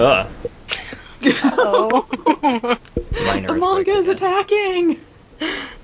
Ugh. 0.00 0.30
Oh. 1.44 2.06
Minor 3.26 3.48
the 3.48 3.54
earthquake, 3.54 3.88
I 3.88 3.92
is 3.92 4.06
guess. 4.06 4.16
attacking. 4.16 4.96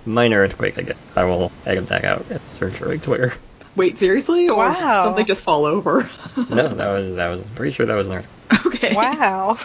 Minor 0.07 0.39
earthquake, 0.41 0.79
I 0.79 0.83
guess. 0.83 0.97
I 1.15 1.25
will 1.25 1.53
edit 1.67 1.89
that 1.89 2.05
out. 2.05 2.25
And 2.31 2.41
search 2.53 2.75
for 2.77 2.97
Twitter. 2.97 3.35
Wait, 3.75 3.99
seriously? 3.99 4.49
Or 4.49 4.57
Wow. 4.57 5.05
something 5.05 5.27
just 5.27 5.45
fall 5.45 5.67
over? 5.67 6.09
No, 6.51 6.69
that 6.69 6.89
was 6.89 7.15
that 7.17 7.29
was 7.29 7.41
pretty 7.55 7.73
sure 7.73 7.87
that 7.87 7.95
was 7.95 8.07
an 8.07 8.13
earthquake. 8.15 8.67
okay. 8.67 8.95
wow. 8.95 9.59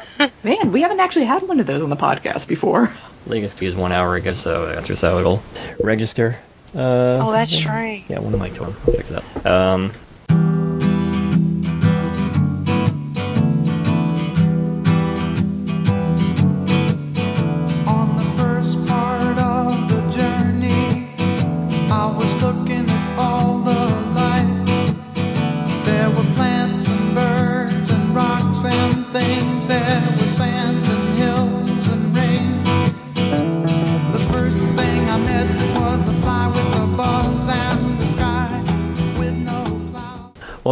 Man, 0.44 0.72
we 0.72 0.82
haven't 0.82 1.00
actually 1.00 1.24
had 1.26 1.42
one 1.42 1.58
of 1.60 1.66
those 1.66 1.82
on 1.82 1.90
the 1.90 1.96
podcast 1.96 2.46
before. 2.48 2.90
Latest 3.26 3.62
is 3.62 3.74
one 3.74 3.92
hour 3.92 4.14
ago, 4.16 4.32
so 4.34 4.68
after 4.68 4.94
so 4.94 5.18
it'll 5.18 5.42
register. 5.80 6.36
Uh, 6.74 7.18
oh, 7.22 7.32
that's 7.32 7.64
right. 7.66 8.04
Yeah, 8.08 8.18
one 8.20 8.32
of 8.34 8.38
my 8.40 8.48
two. 8.50 8.64
I'll 8.64 8.72
fix 8.72 9.10
that. 9.10 9.46
Um, 9.46 9.92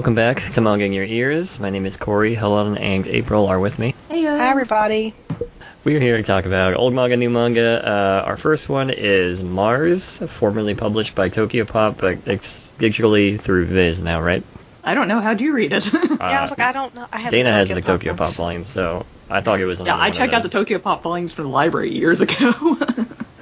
welcome 0.06 0.14
back 0.14 0.52
to 0.52 0.60
Manga 0.60 0.84
in 0.84 0.92
Your 0.92 1.04
Ears. 1.04 1.58
My 1.58 1.70
name 1.70 1.84
is 1.84 1.96
Corey. 1.96 2.36
Helen 2.36 2.78
and 2.78 3.08
April 3.08 3.48
are 3.48 3.58
with 3.58 3.76
me. 3.76 3.92
Hey, 4.08 4.22
Hi, 4.22 4.50
everybody. 4.50 5.12
We're 5.82 5.98
here 5.98 6.16
to 6.16 6.22
talk 6.22 6.44
about 6.44 6.74
old 6.76 6.94
manga, 6.94 7.16
new 7.16 7.28
manga. 7.28 7.84
Uh, 7.84 8.22
our 8.24 8.36
first 8.36 8.68
one 8.68 8.90
is 8.90 9.42
Mars, 9.42 10.18
formerly 10.18 10.76
published 10.76 11.16
by 11.16 11.28
Tokyo 11.28 11.64
Pop, 11.64 11.98
but 11.98 12.18
it's 12.26 12.70
digitally 12.78 13.40
through 13.40 13.64
Viz 13.64 14.00
now, 14.00 14.20
right? 14.22 14.44
I 14.84 14.94
don't 14.94 15.08
know. 15.08 15.18
How 15.18 15.34
do 15.34 15.44
you 15.44 15.52
read 15.52 15.72
it? 15.72 15.92
yeah, 15.92 16.00
I 16.20 16.36
Uh, 16.36 16.42
was 16.42 16.50
like, 16.52 16.60
I 16.60 16.70
don't 16.70 16.94
know. 16.94 17.08
I 17.12 17.18
have 17.18 17.32
Dana 17.32 17.48
the 17.48 17.52
has 17.56 17.68
Tokyo 17.70 17.80
the 17.80 17.86
Tokyo 17.88 18.12
Pop 18.12 18.20
ones. 18.20 18.36
volume, 18.36 18.64
so 18.64 19.04
I 19.28 19.40
thought 19.40 19.60
it 19.60 19.64
was 19.64 19.80
yeah, 19.80 19.86
another 19.86 20.02
I 20.02 20.04
one 20.04 20.10
of 20.12 20.16
checked 20.18 20.34
out 20.34 20.42
the 20.44 20.48
those. 20.50 20.52
Tokyo 20.52 20.78
Pop 20.78 21.02
volumes 21.02 21.32
from 21.32 21.46
the 21.46 21.50
library 21.50 21.92
years 21.92 22.20
ago. 22.20 22.78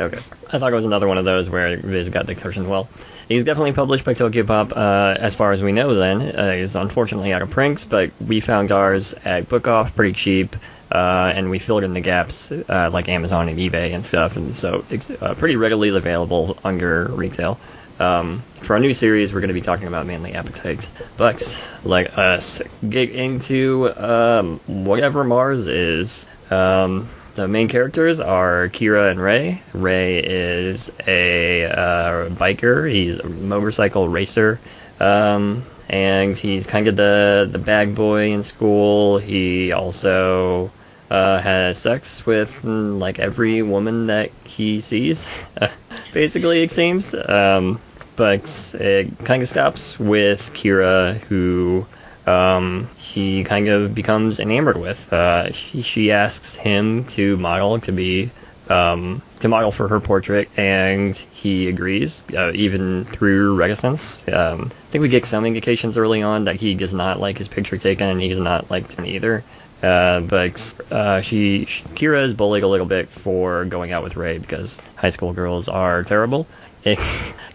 Okay. 0.00 0.18
I 0.52 0.58
thought 0.58 0.72
it 0.72 0.74
was 0.74 0.84
another 0.86 1.06
one 1.06 1.18
of 1.18 1.24
those 1.24 1.48
where 1.48 1.76
Viz 1.76 2.08
got 2.08 2.26
the 2.26 2.34
version 2.34 2.68
well. 2.68 2.88
He's 3.28 3.44
definitely 3.44 3.72
published 3.72 4.04
by 4.04 4.14
Tokyo 4.14 4.44
Pop, 4.44 4.72
uh, 4.76 5.16
as 5.18 5.34
far 5.34 5.52
as 5.52 5.62
we 5.62 5.72
know 5.72 5.94
then. 5.94 6.20
Uh, 6.20 6.52
he's 6.52 6.76
unfortunately 6.76 7.32
out 7.32 7.42
of 7.42 7.50
prints, 7.50 7.84
but 7.84 8.10
we 8.20 8.40
found 8.40 8.70
ours 8.70 9.14
at 9.24 9.48
Book 9.48 9.66
Off 9.66 9.96
pretty 9.96 10.12
cheap, 10.12 10.56
uh, 10.92 11.32
and 11.34 11.48
we 11.48 11.58
filled 11.58 11.84
in 11.84 11.94
the 11.94 12.00
gaps 12.00 12.52
uh, 12.52 12.90
like 12.92 13.08
Amazon 13.08 13.48
and 13.48 13.58
eBay 13.58 13.94
and 13.94 14.04
stuff, 14.04 14.36
and 14.36 14.54
so 14.54 14.84
it's 14.90 15.08
uh, 15.10 15.34
pretty 15.34 15.56
readily 15.56 15.88
available 15.88 16.58
under 16.62 17.06
retail. 17.06 17.58
Um, 17.98 18.42
for 18.60 18.74
our 18.74 18.80
new 18.80 18.92
series, 18.92 19.32
we're 19.32 19.40
going 19.40 19.48
to 19.48 19.54
be 19.54 19.60
talking 19.60 19.86
about 19.86 20.04
Manly 20.04 20.34
Appetites, 20.34 20.90
but 21.16 21.66
let 21.84 22.18
us 22.18 22.60
get 22.86 23.10
into 23.10 23.90
um, 23.96 24.60
whatever 24.66 25.24
Mars 25.24 25.66
is. 25.66 26.26
Um, 26.50 27.08
the 27.34 27.48
main 27.48 27.68
characters 27.68 28.20
are 28.20 28.68
Kira 28.68 29.10
and 29.10 29.20
Ray. 29.20 29.60
Ray 29.72 30.18
is 30.18 30.92
a 31.06 31.64
uh, 31.64 32.28
biker. 32.30 32.90
He's 32.90 33.18
a 33.18 33.28
motorcycle 33.28 34.08
racer, 34.08 34.60
um, 35.00 35.64
and 35.88 36.36
he's 36.36 36.66
kind 36.66 36.86
of 36.86 36.96
the 36.96 37.48
the 37.50 37.58
bag 37.58 37.94
boy 37.94 38.32
in 38.32 38.44
school. 38.44 39.18
He 39.18 39.72
also 39.72 40.70
uh, 41.10 41.40
has 41.40 41.78
sex 41.78 42.24
with 42.24 42.62
mm, 42.62 42.98
like 42.98 43.18
every 43.18 43.62
woman 43.62 44.06
that 44.06 44.30
he 44.44 44.80
sees. 44.80 45.26
Basically, 46.12 46.62
it 46.62 46.70
seems. 46.70 47.14
Um, 47.14 47.80
but 48.16 48.74
it 48.74 49.18
kind 49.24 49.42
of 49.42 49.48
stops 49.48 49.98
with 49.98 50.52
Kira, 50.54 51.18
who 51.22 51.84
um, 52.26 52.88
he 52.98 53.44
kind 53.44 53.68
of 53.68 53.94
becomes 53.94 54.40
enamored 54.40 54.76
with. 54.76 55.12
Uh, 55.12 55.50
he, 55.50 55.82
she 55.82 56.12
asks 56.12 56.54
him 56.54 57.04
to 57.04 57.36
model 57.36 57.80
to 57.80 57.92
be 57.92 58.30
um, 58.68 59.20
to 59.40 59.48
model 59.48 59.70
for 59.70 59.88
her 59.88 60.00
portrait, 60.00 60.48
and 60.56 61.14
he 61.14 61.68
agrees, 61.68 62.22
uh, 62.34 62.52
even 62.52 63.04
through 63.04 63.56
reticence. 63.56 64.22
Um, 64.28 64.72
I 64.88 64.90
think 64.90 65.02
we 65.02 65.08
get 65.08 65.26
some 65.26 65.44
indications 65.44 65.98
early 65.98 66.22
on 66.22 66.44
that 66.44 66.56
he 66.56 66.74
does 66.74 66.92
not 66.92 67.20
like 67.20 67.36
his 67.38 67.48
picture 67.48 67.76
taken, 67.76 68.08
and 68.08 68.20
he 68.20 68.28
does 68.28 68.38
not 68.38 68.70
like 68.70 68.90
him 68.92 69.04
either. 69.04 69.44
Uh, 69.82 70.20
but 70.20 70.74
uh, 70.90 71.20
she, 71.20 71.66
she 71.66 71.82
Kira 71.94 72.24
is 72.24 72.32
bullied 72.32 72.64
a 72.64 72.68
little 72.68 72.86
bit 72.86 73.10
for 73.10 73.66
going 73.66 73.92
out 73.92 74.02
with 74.02 74.16
Ray 74.16 74.38
because 74.38 74.80
high 74.96 75.10
school 75.10 75.34
girls 75.34 75.68
are 75.68 76.04
terrible. 76.04 76.46
It 76.86 76.98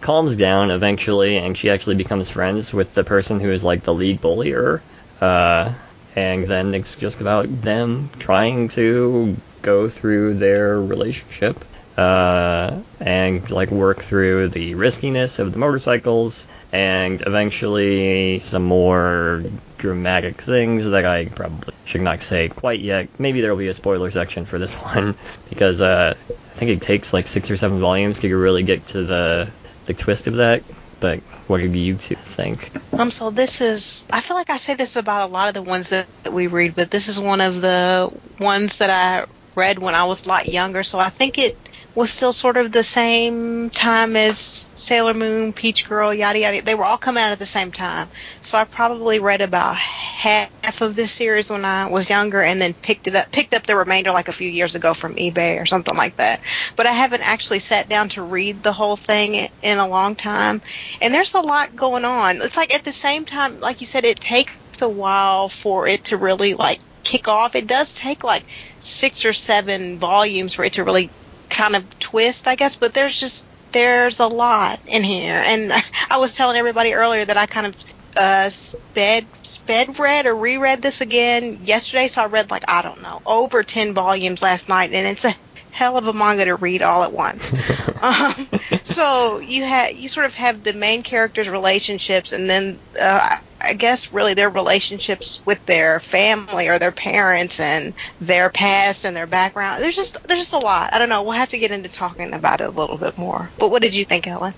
calms 0.02 0.36
down 0.38 0.72
eventually, 0.72 1.38
and 1.38 1.56
she 1.56 1.70
actually 1.70 1.96
becomes 1.96 2.32
friends 2.32 2.74
with 2.74 2.96
the 2.96 3.04
person 3.04 3.40
who 3.40 3.52
is 3.52 3.64
like 3.64 3.84
the 3.84 3.94
lead 3.94 4.22
bullier. 4.22 4.82
Uh, 5.22 5.74
and 6.16 6.48
then 6.48 6.74
it's 6.74 6.96
just 6.96 7.22
about 7.22 7.62
them 7.62 8.10
trying 8.18 8.70
to 8.70 9.36
go 9.62 9.88
through 9.88 10.36
their 10.36 10.82
relationship 10.82 11.64
uh, 11.96 12.80
and 13.00 13.52
like 13.52 13.70
work 13.72 14.02
through 14.02 14.50
the 14.50 14.74
riskiness 14.74 15.38
of 15.38 15.52
the 15.52 15.60
motorcycles 15.60 16.48
and 16.72 17.22
eventually 17.28 18.40
some 18.40 18.64
more 18.64 19.44
dramatic 19.80 20.42
things 20.42 20.86
that 20.86 21.06
I 21.06 21.26
probably 21.26 21.74
should 21.86 22.02
not 22.02 22.22
say 22.22 22.50
quite 22.50 22.80
yet. 22.82 23.10
Maybe 23.20 23.42
there 23.42 23.50
will 23.50 23.58
be 23.58 23.68
a 23.68 23.74
spoiler 23.74 24.12
section 24.12 24.46
for 24.46 24.60
this 24.60 24.74
one 24.94 25.16
because 25.50 25.82
uh, 25.82 26.16
I 26.30 26.58
think 26.58 26.72
it 26.72 26.82
takes 26.82 27.12
like 27.14 27.26
six 27.26 27.50
or 27.50 27.58
seven 27.58 27.80
volumes 27.80 28.20
to 28.20 28.38
really 28.38 28.64
get 28.64 28.86
to 28.90 29.04
the 29.04 29.52
the 29.86 29.94
twist 29.96 30.28
of 30.28 30.36
that. 30.36 30.64
But 31.00 31.20
what 31.48 31.62
do 31.62 31.68
you 31.68 31.96
two 31.96 32.16
think? 32.16 32.72
Um, 32.94 33.10
so 33.10 33.32
this 33.32 33.62
is, 33.62 34.06
I 34.12 34.20
feel 34.20 34.36
like 34.36 34.50
I 34.50 34.58
say 34.58 34.76
this 34.76 34.98
about 34.98 35.30
a 35.30 35.32
lot 35.32 35.48
of 35.48 35.54
the 35.54 35.64
ones 35.64 35.90
that, 35.90 36.08
that 36.24 36.34
we 36.34 36.48
read, 36.48 36.76
but 36.76 36.92
this 36.92 37.08
is 37.08 37.18
one 37.18 37.40
of 37.40 37.62
the 37.62 38.14
ones 38.38 38.80
that 38.80 38.90
I 38.90 39.26
read 39.56 39.80
when 39.80 39.96
I 39.96 40.04
was 40.04 40.26
a 40.26 40.30
lot 40.30 40.48
younger, 40.48 40.84
so 40.84 41.00
I 41.00 41.10
think 41.10 41.38
it 41.38 41.58
was 42.00 42.10
still 42.10 42.32
sort 42.32 42.56
of 42.56 42.72
the 42.72 42.82
same 42.82 43.70
time 43.70 44.16
as 44.16 44.72
Sailor 44.74 45.14
Moon, 45.14 45.52
Peach 45.52 45.86
Girl, 45.86 46.14
yada 46.14 46.40
yada. 46.40 46.62
They 46.62 46.74
were 46.74 46.86
all 46.86 46.98
coming 46.98 47.22
out 47.22 47.34
at 47.34 47.40
the 47.40 47.46
same 47.46 47.74
time. 47.74 48.08
So 48.40 48.58
I 48.58 48.64
probably 48.64 49.20
read 49.20 49.42
about 49.42 49.76
half 49.76 50.80
of 50.80 50.96
this 50.96 51.12
series 51.12 51.52
when 51.52 51.66
I 51.66 51.90
was 51.90 52.10
younger 52.10 52.42
and 52.42 52.62
then 52.62 52.74
picked 52.74 53.08
it 53.08 53.16
up 53.16 53.30
picked 53.34 53.54
up 53.54 53.64
the 53.64 53.76
remainder 53.76 54.12
like 54.12 54.30
a 54.30 54.32
few 54.32 54.50
years 54.50 54.76
ago 54.76 54.94
from 54.94 55.16
eBay 55.16 55.62
or 55.62 55.66
something 55.66 55.96
like 55.96 56.16
that. 56.16 56.40
But 56.78 56.86
I 56.86 56.94
haven't 56.94 57.28
actually 57.28 57.60
sat 57.60 57.90
down 57.90 58.08
to 58.10 58.22
read 58.22 58.64
the 58.64 58.72
whole 58.72 58.96
thing 58.96 59.50
in 59.62 59.78
a 59.78 59.88
long 59.88 60.16
time. 60.16 60.62
And 61.02 61.14
there's 61.14 61.34
a 61.34 61.42
lot 61.42 61.76
going 61.76 62.06
on. 62.06 62.38
It's 62.38 62.56
like 62.56 62.74
at 62.74 62.86
the 62.86 62.94
same 62.94 63.26
time, 63.26 63.60
like 63.60 63.82
you 63.82 63.88
said, 63.88 64.06
it 64.06 64.22
takes 64.22 64.54
a 64.82 64.88
while 64.88 65.50
for 65.50 65.86
it 65.86 66.06
to 66.06 66.16
really 66.16 66.54
like 66.54 66.80
kick 67.04 67.28
off. 67.28 67.56
It 67.56 67.68
does 67.68 67.94
take 67.94 68.24
like 68.24 68.46
six 68.80 69.26
or 69.26 69.34
seven 69.34 70.00
volumes 70.00 70.54
for 70.54 70.64
it 70.64 70.74
to 70.74 70.86
really 70.86 71.10
kind 71.60 71.76
of 71.76 72.00
twist, 72.00 72.48
I 72.48 72.56
guess, 72.56 72.78
but 72.78 72.94
there's 72.94 73.20
just 73.20 73.46
there's 73.74 74.20
a 74.20 74.28
lot 74.28 74.80
in 74.88 75.04
here. 75.04 75.44
And 75.46 75.72
I 76.10 76.18
was 76.18 76.34
telling 76.34 76.58
everybody 76.58 76.94
earlier 76.94 77.26
that 77.26 77.38
I 77.38 77.46
kind 77.46 77.68
of 77.68 77.76
uh 78.18 78.50
sped 78.50 79.28
sped 79.44 80.00
read 80.00 80.26
or 80.26 80.36
reread 80.36 80.82
this 80.82 81.02
again 81.02 81.60
yesterday, 81.64 82.08
so 82.08 82.22
I 82.22 82.26
read 82.28 82.50
like 82.50 82.64
I 82.68 82.82
don't 82.82 83.02
know, 83.02 83.22
over 83.26 83.62
10 83.62 83.94
volumes 83.94 84.42
last 84.42 84.70
night 84.70 84.92
and 84.94 85.06
it's 85.06 85.26
a 85.26 85.36
hell 85.70 85.98
of 85.98 86.08
a 86.08 86.14
manga 86.14 86.46
to 86.46 86.56
read 86.56 86.82
all 86.82 87.04
at 87.04 87.12
once. 87.12 87.54
um, 88.02 88.50
so 88.84 89.40
you 89.40 89.64
have 89.66 89.92
you 89.92 90.08
sort 90.08 90.26
of 90.26 90.36
have 90.36 90.64
the 90.64 90.74
main 90.74 91.04
characters' 91.04 91.50
relationships, 91.50 92.32
and 92.32 92.50
then 92.50 92.80
uh, 93.00 93.38
I 93.70 93.74
guess 93.74 94.12
really 94.12 94.34
their 94.34 94.50
relationships 94.50 95.44
with 95.46 95.64
their 95.68 96.00
family 96.00 96.70
or 96.70 96.80
their 96.80 96.92
parents 96.92 97.60
and 97.60 97.94
their 98.20 98.50
past 98.50 99.06
and 99.06 99.16
their 99.16 99.28
background. 99.28 99.84
There's 99.84 99.96
just 99.96 100.28
there's 100.28 100.40
just 100.40 100.54
a 100.54 100.58
lot. 100.58 100.92
I 100.92 100.98
don't 100.98 101.08
know. 101.08 101.22
We'll 101.22 101.34
have 101.34 101.52
to 101.52 101.60
get 101.60 101.70
into 101.70 101.88
talking 101.88 102.34
about 102.34 102.62
it 102.62 102.64
a 102.64 102.72
little 102.72 102.98
bit 102.98 103.16
more. 103.16 103.52
But 103.60 103.70
what 103.70 103.84
did 103.84 103.94
you 103.94 104.06
think, 104.06 104.26
Ellen? 104.26 104.56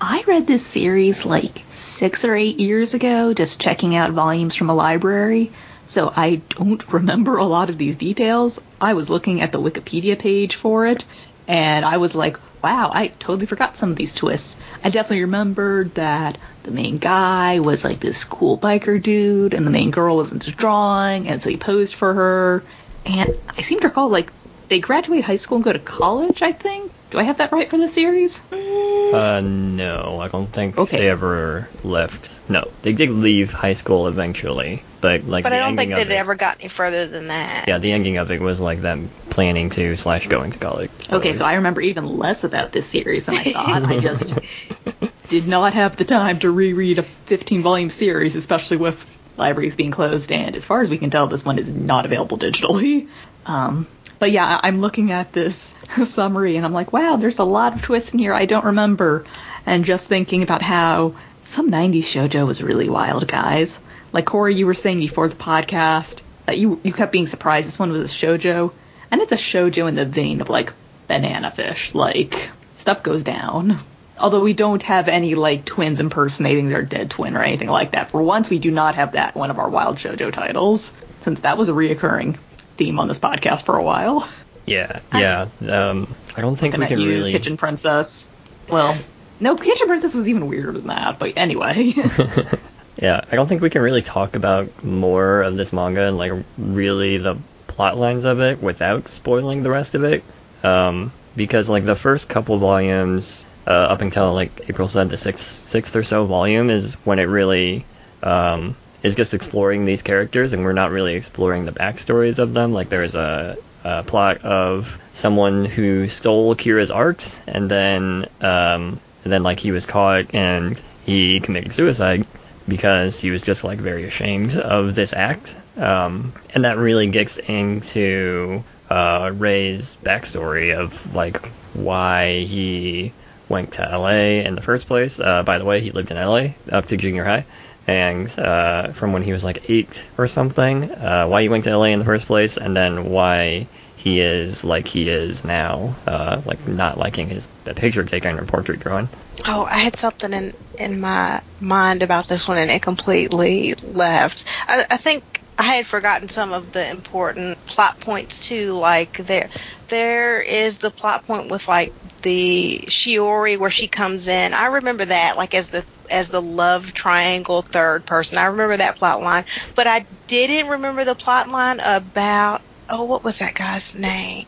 I 0.00 0.24
read 0.26 0.48
this 0.48 0.66
series 0.66 1.24
like 1.24 1.62
six 1.68 2.24
or 2.24 2.34
eight 2.34 2.58
years 2.58 2.94
ago, 2.94 3.32
just 3.32 3.60
checking 3.60 3.94
out 3.94 4.10
volumes 4.10 4.56
from 4.56 4.70
a 4.70 4.74
library. 4.74 5.52
So 5.86 6.12
I 6.14 6.42
don't 6.48 6.92
remember 6.92 7.36
a 7.36 7.44
lot 7.44 7.70
of 7.70 7.78
these 7.78 7.94
details. 7.94 8.60
I 8.80 8.94
was 8.94 9.08
looking 9.08 9.40
at 9.40 9.52
the 9.52 9.60
Wikipedia 9.60 10.18
page 10.18 10.56
for 10.56 10.84
it, 10.86 11.04
and 11.46 11.84
I 11.84 11.98
was 11.98 12.16
like, 12.16 12.38
wow, 12.66 12.90
I 12.92 13.06
totally 13.06 13.46
forgot 13.46 13.76
some 13.76 13.92
of 13.92 13.96
these 13.96 14.12
twists. 14.12 14.56
I 14.82 14.90
definitely 14.90 15.20
remembered 15.20 15.94
that 15.94 16.36
the 16.64 16.72
main 16.72 16.98
guy 16.98 17.60
was 17.60 17.84
like 17.84 18.00
this 18.00 18.24
cool 18.24 18.58
biker 18.58 19.00
dude, 19.00 19.54
and 19.54 19.64
the 19.64 19.70
main 19.70 19.92
girl 19.92 20.16
was 20.16 20.32
into 20.32 20.50
drawing, 20.50 21.28
and 21.28 21.40
so 21.40 21.48
he 21.48 21.56
posed 21.56 21.94
for 21.94 22.12
her. 22.12 22.64
And 23.04 23.36
I 23.56 23.62
seem 23.62 23.78
to 23.80 23.86
recall 23.86 24.08
like 24.08 24.32
they 24.66 24.80
graduate 24.80 25.22
high 25.22 25.36
school 25.36 25.58
and 25.58 25.64
go 25.64 25.72
to 25.72 25.78
college. 25.78 26.42
I 26.42 26.50
think. 26.50 26.90
Do 27.16 27.20
I 27.20 27.22
have 27.22 27.38
that 27.38 27.50
right 27.50 27.70
for 27.70 27.78
the 27.78 27.88
series? 27.88 28.42
Uh, 28.52 29.40
no, 29.42 30.20
I 30.20 30.28
don't 30.28 30.52
think 30.52 30.76
Okay. 30.76 30.98
they 30.98 31.08
ever 31.08 31.66
left. 31.82 32.28
No, 32.50 32.70
they 32.82 32.92
did 32.92 33.08
leave 33.08 33.50
high 33.50 33.72
school 33.72 34.06
eventually, 34.06 34.82
but 35.00 35.24
like 35.24 35.42
But 35.44 35.48
the 35.48 35.56
I 35.56 35.60
don't 35.60 35.78
think 35.78 35.94
they 35.94 36.02
it 36.02 36.08
it, 36.10 36.12
ever 36.12 36.34
got 36.34 36.58
any 36.60 36.68
further 36.68 37.06
than 37.06 37.28
that. 37.28 37.64
yeah, 37.68 37.78
the 37.78 37.92
ending 37.92 38.18
of 38.18 38.30
it 38.30 38.42
was 38.42 38.60
like 38.60 38.82
them 38.82 39.08
planning 39.30 39.70
to 39.70 39.96
slash 39.96 40.26
going 40.26 40.52
to 40.52 40.58
college. 40.58 40.90
Okay, 41.10 41.32
so 41.32 41.46
I 41.46 41.54
remember 41.54 41.80
even 41.80 42.04
less 42.04 42.44
about 42.44 42.72
this 42.72 42.86
series 42.86 43.24
than 43.24 43.36
I 43.36 43.44
thought. 43.44 43.82
I 43.84 43.98
just 43.98 44.38
did 45.28 45.48
not 45.48 45.72
have 45.72 45.96
the 45.96 46.04
time 46.04 46.40
to 46.40 46.50
reread 46.50 46.98
a 46.98 47.02
15 47.02 47.62
volume 47.62 47.88
series, 47.88 48.36
especially 48.36 48.76
with 48.76 49.02
libraries 49.36 49.76
being 49.76 49.90
closed. 49.90 50.32
And 50.32 50.56
as 50.56 50.64
far 50.64 50.80
as 50.82 50.90
we 50.90 50.98
can 50.98 51.10
tell, 51.10 51.26
this 51.26 51.44
one 51.44 51.58
is 51.58 51.72
not 51.72 52.04
available 52.04 52.38
digitally. 52.38 53.08
Um, 53.44 53.86
but 54.18 54.30
yeah, 54.30 54.60
I'm 54.62 54.80
looking 54.80 55.12
at 55.12 55.32
this 55.32 55.74
summary 56.04 56.56
and 56.56 56.64
I'm 56.64 56.72
like, 56.72 56.92
wow, 56.92 57.16
there's 57.16 57.38
a 57.38 57.44
lot 57.44 57.74
of 57.74 57.82
twists 57.82 58.12
in 58.12 58.18
here 58.18 58.32
I 58.32 58.46
don't 58.46 58.64
remember. 58.64 59.26
And 59.66 59.84
just 59.84 60.08
thinking 60.08 60.42
about 60.42 60.62
how 60.62 61.14
some 61.42 61.70
90s 61.70 62.00
shoujo 62.00 62.46
was 62.46 62.62
really 62.62 62.88
wild, 62.88 63.28
guys. 63.28 63.78
Like 64.12 64.26
Corey, 64.26 64.54
you 64.54 64.66
were 64.66 64.74
saying 64.74 64.98
before 64.98 65.28
the 65.28 65.36
podcast 65.36 66.22
that 66.46 66.58
you 66.58 66.80
you 66.82 66.92
kept 66.92 67.12
being 67.12 67.26
surprised 67.26 67.68
this 67.68 67.78
one 67.78 67.90
was 67.90 68.10
a 68.10 68.14
shoujo, 68.14 68.72
and 69.10 69.20
it's 69.20 69.32
a 69.32 69.36
shoujo 69.36 69.88
in 69.88 69.94
the 69.94 70.06
vein 70.06 70.40
of 70.40 70.48
like 70.48 70.72
banana 71.06 71.50
fish. 71.50 71.94
Like 71.94 72.50
stuff 72.76 73.02
goes 73.02 73.24
down. 73.24 73.78
Although 74.18 74.42
we 74.42 74.54
don't 74.54 74.82
have 74.84 75.08
any 75.08 75.34
like 75.34 75.64
twins 75.64 76.00
impersonating 76.00 76.68
their 76.68 76.82
dead 76.82 77.10
twin 77.10 77.36
or 77.36 77.42
anything 77.42 77.68
like 77.68 77.92
that. 77.92 78.10
For 78.10 78.22
once, 78.22 78.48
we 78.48 78.58
do 78.58 78.70
not 78.70 78.94
have 78.94 79.12
that 79.12 79.34
one 79.34 79.50
of 79.50 79.58
our 79.58 79.68
wild 79.68 79.96
shoujo 79.96 80.32
titles, 80.32 80.92
since 81.20 81.40
that 81.40 81.58
was 81.58 81.68
a 81.68 81.72
reoccurring 81.72 82.38
theme 82.76 82.98
on 82.98 83.08
this 83.08 83.18
podcast 83.18 83.64
for 83.64 83.76
a 83.76 83.82
while. 83.82 84.28
Yeah, 84.64 85.00
yeah. 85.14 85.48
Um, 85.68 86.14
I 86.36 86.40
don't 86.40 86.56
think 86.56 86.76
Looking 86.76 86.96
we 86.98 87.02
can 87.02 87.10
you, 87.10 87.18
really. 87.18 87.32
Kitchen 87.32 87.56
Princess. 87.56 88.28
Well, 88.68 88.96
no, 89.38 89.56
Kitchen 89.56 89.86
Princess 89.86 90.14
was 90.14 90.28
even 90.28 90.48
weirder 90.48 90.72
than 90.72 90.86
that. 90.88 91.18
But 91.18 91.34
anyway, 91.36 91.94
Yeah, 93.00 93.20
I 93.30 93.36
don't 93.36 93.46
think 93.46 93.60
we 93.60 93.70
can 93.70 93.82
really 93.82 94.02
talk 94.02 94.36
about 94.36 94.82
more 94.82 95.42
of 95.42 95.56
this 95.56 95.72
manga 95.72 96.02
and 96.02 96.16
like 96.16 96.32
really 96.56 97.18
the 97.18 97.36
plot 97.66 97.98
lines 97.98 98.24
of 98.24 98.40
it 98.40 98.62
without 98.62 99.08
spoiling 99.08 99.62
the 99.62 99.70
rest 99.70 99.94
of 99.94 100.04
it. 100.04 100.24
Um, 100.62 101.12
because 101.36 101.68
like 101.68 101.84
the 101.84 101.96
first 101.96 102.28
couple 102.28 102.56
volumes, 102.58 103.44
uh, 103.66 103.70
up 103.70 104.00
until 104.00 104.32
like 104.32 104.68
April 104.68 104.88
said, 104.88 105.10
the 105.10 105.16
sixth 105.16 105.66
sixth 105.68 105.94
or 105.96 106.04
so 106.04 106.24
volume 106.26 106.70
is 106.70 106.94
when 107.04 107.18
it 107.18 107.24
really 107.24 107.84
um, 108.22 108.76
is 109.02 109.14
just 109.14 109.34
exploring 109.34 109.84
these 109.84 110.02
characters, 110.02 110.52
and 110.52 110.64
we're 110.64 110.72
not 110.72 110.90
really 110.90 111.14
exploring 111.14 111.64
the 111.64 111.72
backstories 111.72 112.38
of 112.38 112.54
them. 112.54 112.72
Like 112.72 112.88
there's 112.88 113.14
a, 113.14 113.56
a 113.84 114.02
plot 114.02 114.44
of 114.44 114.98
someone 115.14 115.64
who 115.64 116.08
stole 116.08 116.54
Kira's 116.54 116.90
arcs, 116.90 117.40
and 117.46 117.70
then 117.70 118.26
um, 118.40 119.00
and 119.24 119.32
then 119.32 119.42
like 119.42 119.58
he 119.58 119.72
was 119.72 119.86
caught 119.86 120.34
and 120.34 120.80
he 121.04 121.40
committed 121.40 121.72
suicide 121.72 122.26
because 122.68 123.18
he 123.18 123.30
was 123.30 123.42
just 123.42 123.64
like 123.64 123.78
very 123.78 124.04
ashamed 124.04 124.56
of 124.56 124.94
this 124.94 125.12
act. 125.12 125.56
Um, 125.76 126.32
and 126.54 126.64
that 126.64 126.78
really 126.78 127.06
gets 127.08 127.38
into 127.38 128.64
uh, 128.90 129.30
Ray's 129.34 129.96
backstory 130.02 130.76
of 130.76 131.14
like 131.14 131.44
why 131.74 132.40
he 132.40 133.12
went 133.48 133.72
to 133.72 133.82
LA 133.82 134.42
in 134.44 134.54
the 134.54 134.62
first 134.62 134.86
place. 134.86 135.20
Uh, 135.20 135.42
by 135.42 135.58
the 135.58 135.64
way, 135.64 135.80
he 135.80 135.90
lived 135.90 136.10
in 136.10 136.16
LA 136.16 136.48
up 136.70 136.86
to 136.86 136.96
junior 136.96 137.24
high. 137.24 137.44
And 137.86 138.26
uh, 138.38 138.92
from 138.92 139.12
when 139.12 139.22
he 139.22 139.32
was 139.32 139.44
like 139.44 139.70
eight 139.70 140.06
or 140.18 140.26
something, 140.26 140.90
uh, 140.90 141.26
why 141.28 141.42
he 141.42 141.48
went 141.48 141.64
to 141.64 141.76
LA 141.76 141.86
in 141.86 142.00
the 142.00 142.04
first 142.04 142.26
place, 142.26 142.56
and 142.56 142.76
then 142.76 143.10
why 143.10 143.68
he 143.96 144.20
is 144.20 144.64
like 144.64 144.88
he 144.88 145.08
is 145.08 145.44
now, 145.44 145.94
uh, 146.06 146.40
like 146.44 146.66
not 146.66 146.98
liking 146.98 147.28
his 147.28 147.48
the 147.64 147.74
picture 147.74 148.04
taking 148.04 148.38
or 148.38 148.44
portrait 148.44 148.80
drawing. 148.80 149.08
Oh, 149.46 149.64
I 149.64 149.78
had 149.78 149.96
something 149.96 150.32
in 150.32 150.52
in 150.78 151.00
my 151.00 151.42
mind 151.60 152.02
about 152.02 152.26
this 152.26 152.48
one, 152.48 152.58
and 152.58 152.70
it 152.70 152.82
completely 152.82 153.74
left. 153.74 154.44
I, 154.66 154.84
I 154.90 154.96
think 154.96 155.24
I 155.58 155.76
had 155.76 155.86
forgotten 155.86 156.28
some 156.28 156.52
of 156.52 156.72
the 156.72 156.88
important 156.90 157.64
plot 157.66 157.98
points 158.00 158.46
too. 158.46 158.72
Like 158.72 159.16
there, 159.16 159.48
there 159.88 160.40
is 160.40 160.78
the 160.78 160.90
plot 160.90 161.26
point 161.26 161.50
with 161.50 161.66
like 161.66 161.92
the 162.26 162.80
Shiori 162.88 163.56
where 163.56 163.70
she 163.70 163.86
comes 163.86 164.26
in. 164.26 164.52
I 164.52 164.66
remember 164.66 165.04
that 165.04 165.36
like 165.36 165.54
as 165.54 165.70
the 165.70 165.84
as 166.10 166.28
the 166.28 166.42
love 166.42 166.92
triangle 166.92 167.62
third 167.62 168.04
person. 168.04 168.36
I 168.36 168.46
remember 168.46 168.76
that 168.76 168.96
plot 168.96 169.22
line, 169.22 169.44
but 169.76 169.86
I 169.86 170.04
didn't 170.26 170.72
remember 170.72 171.04
the 171.04 171.14
plot 171.14 171.48
line 171.48 171.78
about 171.78 172.62
oh, 172.88 173.04
what 173.04 173.22
was 173.22 173.38
that 173.38 173.54
guy's 173.54 173.94
name? 173.94 174.44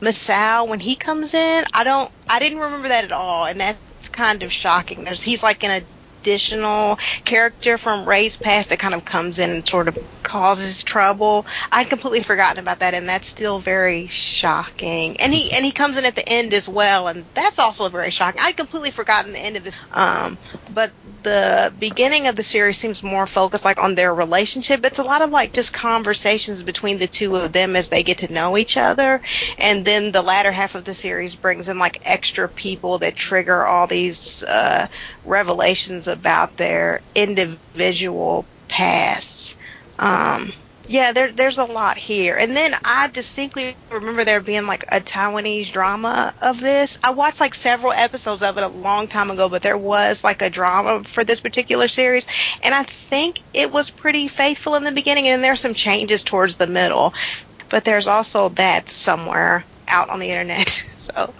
Masao 0.00 0.68
when 0.68 0.80
he 0.80 0.96
comes 0.96 1.34
in. 1.34 1.64
I 1.72 1.84
don't 1.84 2.10
I 2.28 2.40
didn't 2.40 2.58
remember 2.58 2.88
that 2.88 3.04
at 3.04 3.12
all 3.12 3.46
and 3.46 3.60
that's 3.60 4.08
kind 4.08 4.42
of 4.42 4.52
shocking. 4.52 5.04
There's 5.04 5.22
he's 5.22 5.44
like 5.44 5.62
an 5.62 5.86
additional 6.20 6.98
character 7.24 7.78
from 7.78 8.08
Ray's 8.08 8.36
past 8.36 8.70
that 8.70 8.80
kind 8.80 8.92
of 8.94 9.04
comes 9.04 9.38
in 9.38 9.50
and 9.50 9.68
sort 9.68 9.86
of 9.86 9.96
causes 10.24 10.82
trouble. 10.82 11.46
I'd 11.70 11.88
completely 11.88 12.22
forgotten 12.22 12.58
about 12.58 12.80
that 12.80 12.94
and 12.94 13.08
that's 13.08 13.28
still 13.28 13.60
very 13.60 14.06
shocking. 14.08 15.18
And 15.20 15.32
he 15.32 15.52
and 15.52 15.64
he 15.64 15.70
comes 15.70 15.96
in 15.96 16.04
at 16.04 16.16
the 16.16 16.28
end 16.28 16.52
as 16.54 16.68
well 16.68 17.06
and 17.06 17.24
that's 17.34 17.58
also 17.58 17.88
very 17.88 18.10
shocking. 18.10 18.40
I'd 18.42 18.56
completely 18.56 18.90
forgotten 18.90 19.32
the 19.32 19.38
end 19.38 19.56
of 19.56 19.64
this 19.64 19.74
um 19.92 20.38
but 20.72 20.92
the 21.22 21.72
beginning 21.78 22.26
of 22.26 22.36
the 22.36 22.42
series 22.42 22.78
seems 22.78 23.02
more 23.02 23.26
focused 23.26 23.64
like 23.64 23.78
on 23.78 23.94
their 23.94 24.14
relationship. 24.14 24.84
It's 24.84 24.98
a 24.98 25.04
lot 25.04 25.22
of 25.22 25.30
like 25.30 25.52
just 25.52 25.72
conversations 25.72 26.62
between 26.62 26.98
the 26.98 27.06
two 27.06 27.36
of 27.36 27.52
them 27.52 27.76
as 27.76 27.88
they 27.88 28.02
get 28.02 28.18
to 28.18 28.32
know 28.32 28.56
each 28.56 28.76
other. 28.76 29.20
And 29.58 29.84
then 29.84 30.12
the 30.12 30.22
latter 30.22 30.50
half 30.52 30.74
of 30.74 30.84
the 30.84 30.94
series 30.94 31.34
brings 31.34 31.68
in 31.68 31.78
like 31.78 32.00
extra 32.04 32.48
people 32.48 32.98
that 32.98 33.14
trigger 33.14 33.64
all 33.66 33.86
these 33.86 34.42
uh, 34.42 34.88
revelations 35.24 36.08
about 36.08 36.56
their 36.56 37.00
individual 37.14 38.44
pasts. 38.68 39.33
Um, 39.98 40.52
yeah, 40.86 41.12
there, 41.12 41.32
there's 41.32 41.58
a 41.58 41.64
lot 41.64 41.96
here. 41.96 42.36
And 42.36 42.54
then 42.54 42.74
I 42.84 43.08
distinctly 43.08 43.74
remember 43.90 44.24
there 44.24 44.40
being 44.40 44.66
like 44.66 44.84
a 44.84 45.00
Taiwanese 45.00 45.72
drama 45.72 46.34
of 46.42 46.60
this. 46.60 46.98
I 47.02 47.10
watched 47.10 47.40
like 47.40 47.54
several 47.54 47.92
episodes 47.92 48.42
of 48.42 48.58
it 48.58 48.62
a 48.62 48.68
long 48.68 49.08
time 49.08 49.30
ago, 49.30 49.48
but 49.48 49.62
there 49.62 49.78
was 49.78 50.22
like 50.22 50.42
a 50.42 50.50
drama 50.50 51.04
for 51.04 51.24
this 51.24 51.40
particular 51.40 51.88
series. 51.88 52.26
And 52.62 52.74
I 52.74 52.82
think 52.82 53.40
it 53.54 53.72
was 53.72 53.90
pretty 53.90 54.28
faithful 54.28 54.74
in 54.74 54.84
the 54.84 54.92
beginning, 54.92 55.28
and 55.28 55.42
there's 55.42 55.60
some 55.60 55.74
changes 55.74 56.22
towards 56.22 56.56
the 56.56 56.66
middle. 56.66 57.14
But 57.70 57.84
there's 57.84 58.06
also 58.06 58.50
that 58.50 58.90
somewhere 58.90 59.64
out 59.88 60.10
on 60.10 60.20
the 60.20 60.30
internet. 60.30 60.86
So, 61.04 61.34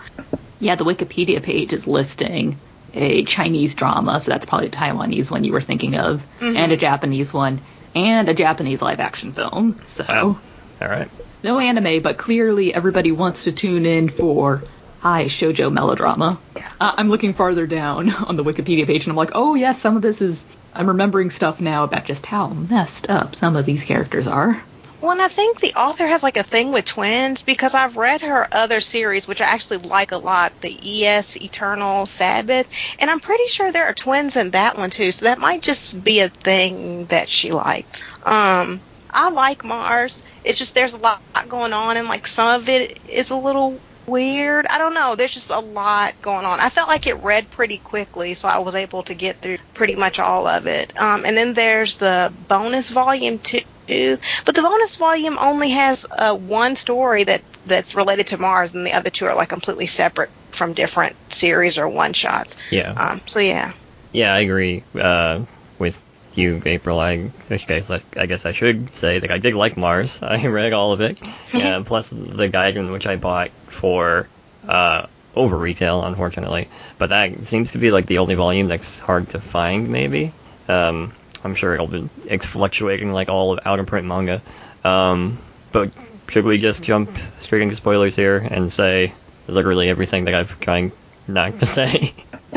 yeah, 0.60 0.74
the 0.74 0.84
Wikipedia 0.84 1.42
page 1.42 1.72
is 1.72 1.86
listing 1.86 2.60
a 2.92 3.24
Chinese 3.24 3.74
drama, 3.74 4.20
so 4.20 4.30
that's 4.30 4.44
probably 4.44 4.66
a 4.66 4.70
Taiwanese 4.70 5.30
one 5.30 5.42
you 5.42 5.52
were 5.52 5.62
thinking 5.62 5.96
of, 5.96 6.22
and 6.40 6.70
a 6.70 6.76
Japanese 6.76 7.32
one, 7.32 7.62
and 7.94 8.28
a 8.28 8.34
Japanese 8.34 8.82
live 8.82 9.00
action 9.00 9.32
film. 9.32 9.80
So 9.86 10.04
Oh, 10.08 10.40
all 10.82 10.88
right. 10.88 11.08
no 11.42 11.58
anime, 11.58 12.02
but 12.02 12.16
clearly 12.18 12.74
everybody 12.74 13.12
wants 13.12 13.44
to 13.44 13.52
tune 13.52 13.86
in 13.86 14.08
for 14.08 14.62
high 15.00 15.26
shojo 15.26 15.70
melodrama. 15.72 16.38
Uh, 16.80 16.94
I'm 16.96 17.08
looking 17.08 17.34
farther 17.34 17.66
down 17.66 18.10
on 18.24 18.36
the 18.36 18.44
Wikipedia 18.44 18.86
page, 18.86 19.04
and 19.04 19.10
I'm 19.12 19.16
like, 19.16 19.32
oh 19.34 19.54
yes, 19.54 19.80
some 19.80 19.96
of 19.96 20.02
this 20.02 20.20
is. 20.20 20.44
I'm 20.76 20.88
remembering 20.88 21.30
stuff 21.30 21.60
now 21.60 21.84
about 21.84 22.04
just 22.04 22.26
how 22.26 22.48
messed 22.48 23.08
up 23.08 23.36
some 23.36 23.54
of 23.54 23.64
these 23.64 23.84
characters 23.84 24.26
are. 24.26 24.60
Well, 25.00 25.12
and 25.12 25.22
I 25.22 25.28
think 25.28 25.60
the 25.60 25.74
author 25.74 26.06
has 26.06 26.22
like 26.22 26.36
a 26.36 26.42
thing 26.42 26.72
with 26.72 26.86
twins 26.86 27.42
because 27.42 27.74
I've 27.74 27.96
read 27.96 28.22
her 28.22 28.48
other 28.52 28.80
series, 28.80 29.28
which 29.28 29.40
I 29.40 29.44
actually 29.44 29.78
like 29.78 30.12
a 30.12 30.16
lot, 30.16 30.60
the 30.60 31.04
ES 31.04 31.36
Eternal 31.36 32.06
Sabbath, 32.06 32.68
and 32.98 33.10
I'm 33.10 33.20
pretty 33.20 33.46
sure 33.48 33.70
there 33.70 33.86
are 33.86 33.94
twins 33.94 34.36
in 34.36 34.52
that 34.52 34.78
one 34.78 34.90
too. 34.90 35.12
So 35.12 35.26
that 35.26 35.38
might 35.38 35.62
just 35.62 36.02
be 36.02 36.20
a 36.20 36.28
thing 36.28 37.06
that 37.06 37.28
she 37.28 37.52
likes. 37.52 38.04
Um, 38.24 38.80
I 39.10 39.30
like 39.30 39.64
Mars. 39.64 40.22
It's 40.44 40.58
just 40.58 40.74
there's 40.74 40.92
a 40.92 40.98
lot 40.98 41.20
going 41.48 41.72
on, 41.72 41.96
and 41.96 42.08
like 42.08 42.26
some 42.26 42.60
of 42.60 42.68
it 42.68 43.08
is 43.08 43.30
a 43.30 43.36
little 43.36 43.78
weird. 44.06 44.66
I 44.66 44.78
don't 44.78 44.94
know. 44.94 45.14
There's 45.14 45.34
just 45.34 45.50
a 45.50 45.60
lot 45.60 46.14
going 46.22 46.44
on. 46.44 46.60
I 46.60 46.68
felt 46.68 46.88
like 46.88 47.06
it 47.06 47.22
read 47.22 47.50
pretty 47.50 47.78
quickly, 47.78 48.34
so 48.34 48.48
I 48.48 48.58
was 48.58 48.74
able 48.74 49.02
to 49.04 49.14
get 49.14 49.36
through 49.36 49.58
pretty 49.72 49.96
much 49.96 50.18
all 50.18 50.46
of 50.46 50.66
it. 50.66 50.98
Um, 51.00 51.24
and 51.24 51.36
then 51.36 51.54
there's 51.54 51.96
the 51.96 52.32
bonus 52.48 52.90
volume 52.90 53.38
two. 53.38 53.60
Do 53.86 54.18
but 54.44 54.54
the 54.54 54.62
bonus 54.62 54.96
volume 54.96 55.36
only 55.38 55.70
has 55.70 56.06
uh, 56.10 56.34
one 56.34 56.76
story 56.76 57.24
that 57.24 57.42
that's 57.66 57.94
related 57.94 58.28
to 58.28 58.38
Mars, 58.38 58.74
and 58.74 58.86
the 58.86 58.92
other 58.92 59.10
two 59.10 59.26
are 59.26 59.34
like 59.34 59.48
completely 59.48 59.86
separate 59.86 60.30
from 60.52 60.72
different 60.72 61.16
series 61.32 61.78
or 61.78 61.88
one 61.88 62.12
shots. 62.12 62.56
Yeah. 62.70 62.92
Um, 62.92 63.20
so 63.26 63.40
yeah. 63.40 63.72
Yeah, 64.12 64.32
I 64.32 64.40
agree 64.40 64.84
uh, 64.94 65.44
with 65.78 66.00
you, 66.34 66.62
April. 66.64 67.00
I, 67.00 67.30
I 67.50 67.56
guess 67.56 67.90
I, 67.90 68.02
I 68.16 68.26
guess 68.26 68.46
I 68.46 68.52
should 68.52 68.90
say 68.90 69.18
that 69.18 69.30
I 69.30 69.38
did 69.38 69.54
like 69.54 69.76
Mars. 69.76 70.22
I 70.22 70.46
read 70.46 70.72
all 70.72 70.92
of 70.92 71.00
it, 71.00 71.20
uh, 71.54 71.82
plus 71.84 72.10
the 72.10 72.48
guide 72.48 72.76
in 72.76 72.90
which 72.90 73.06
I 73.06 73.16
bought 73.16 73.50
for 73.66 74.28
uh, 74.68 75.06
over 75.34 75.56
retail, 75.56 76.04
unfortunately. 76.04 76.68
But 76.98 77.10
that 77.10 77.46
seems 77.46 77.72
to 77.72 77.78
be 77.78 77.90
like 77.90 78.06
the 78.06 78.18
only 78.18 78.34
volume 78.34 78.68
that's 78.68 78.98
hard 78.98 79.30
to 79.30 79.40
find, 79.40 79.88
maybe. 79.90 80.32
Um, 80.68 81.12
I'm 81.44 81.54
sure 81.54 81.74
it'll 81.74 81.86
be 81.86 82.08
it's 82.26 82.46
fluctuating 82.46 83.12
like 83.12 83.28
all 83.28 83.52
of 83.52 83.66
out 83.66 83.80
of 83.80 83.86
print 83.86 84.06
manga. 84.06 84.42
Um, 84.82 85.38
but 85.72 85.90
should 86.28 86.44
we 86.44 86.58
just 86.58 86.82
jump 86.82 87.10
straight 87.40 87.62
into 87.62 87.74
spoilers 87.74 88.16
here 88.16 88.36
and 88.38 88.72
say 88.72 89.12
literally 89.46 89.88
everything 89.88 90.24
that 90.24 90.34
I've 90.34 90.58
trying 90.60 90.92
not 91.26 91.60
to 91.60 91.66
say? 91.66 92.14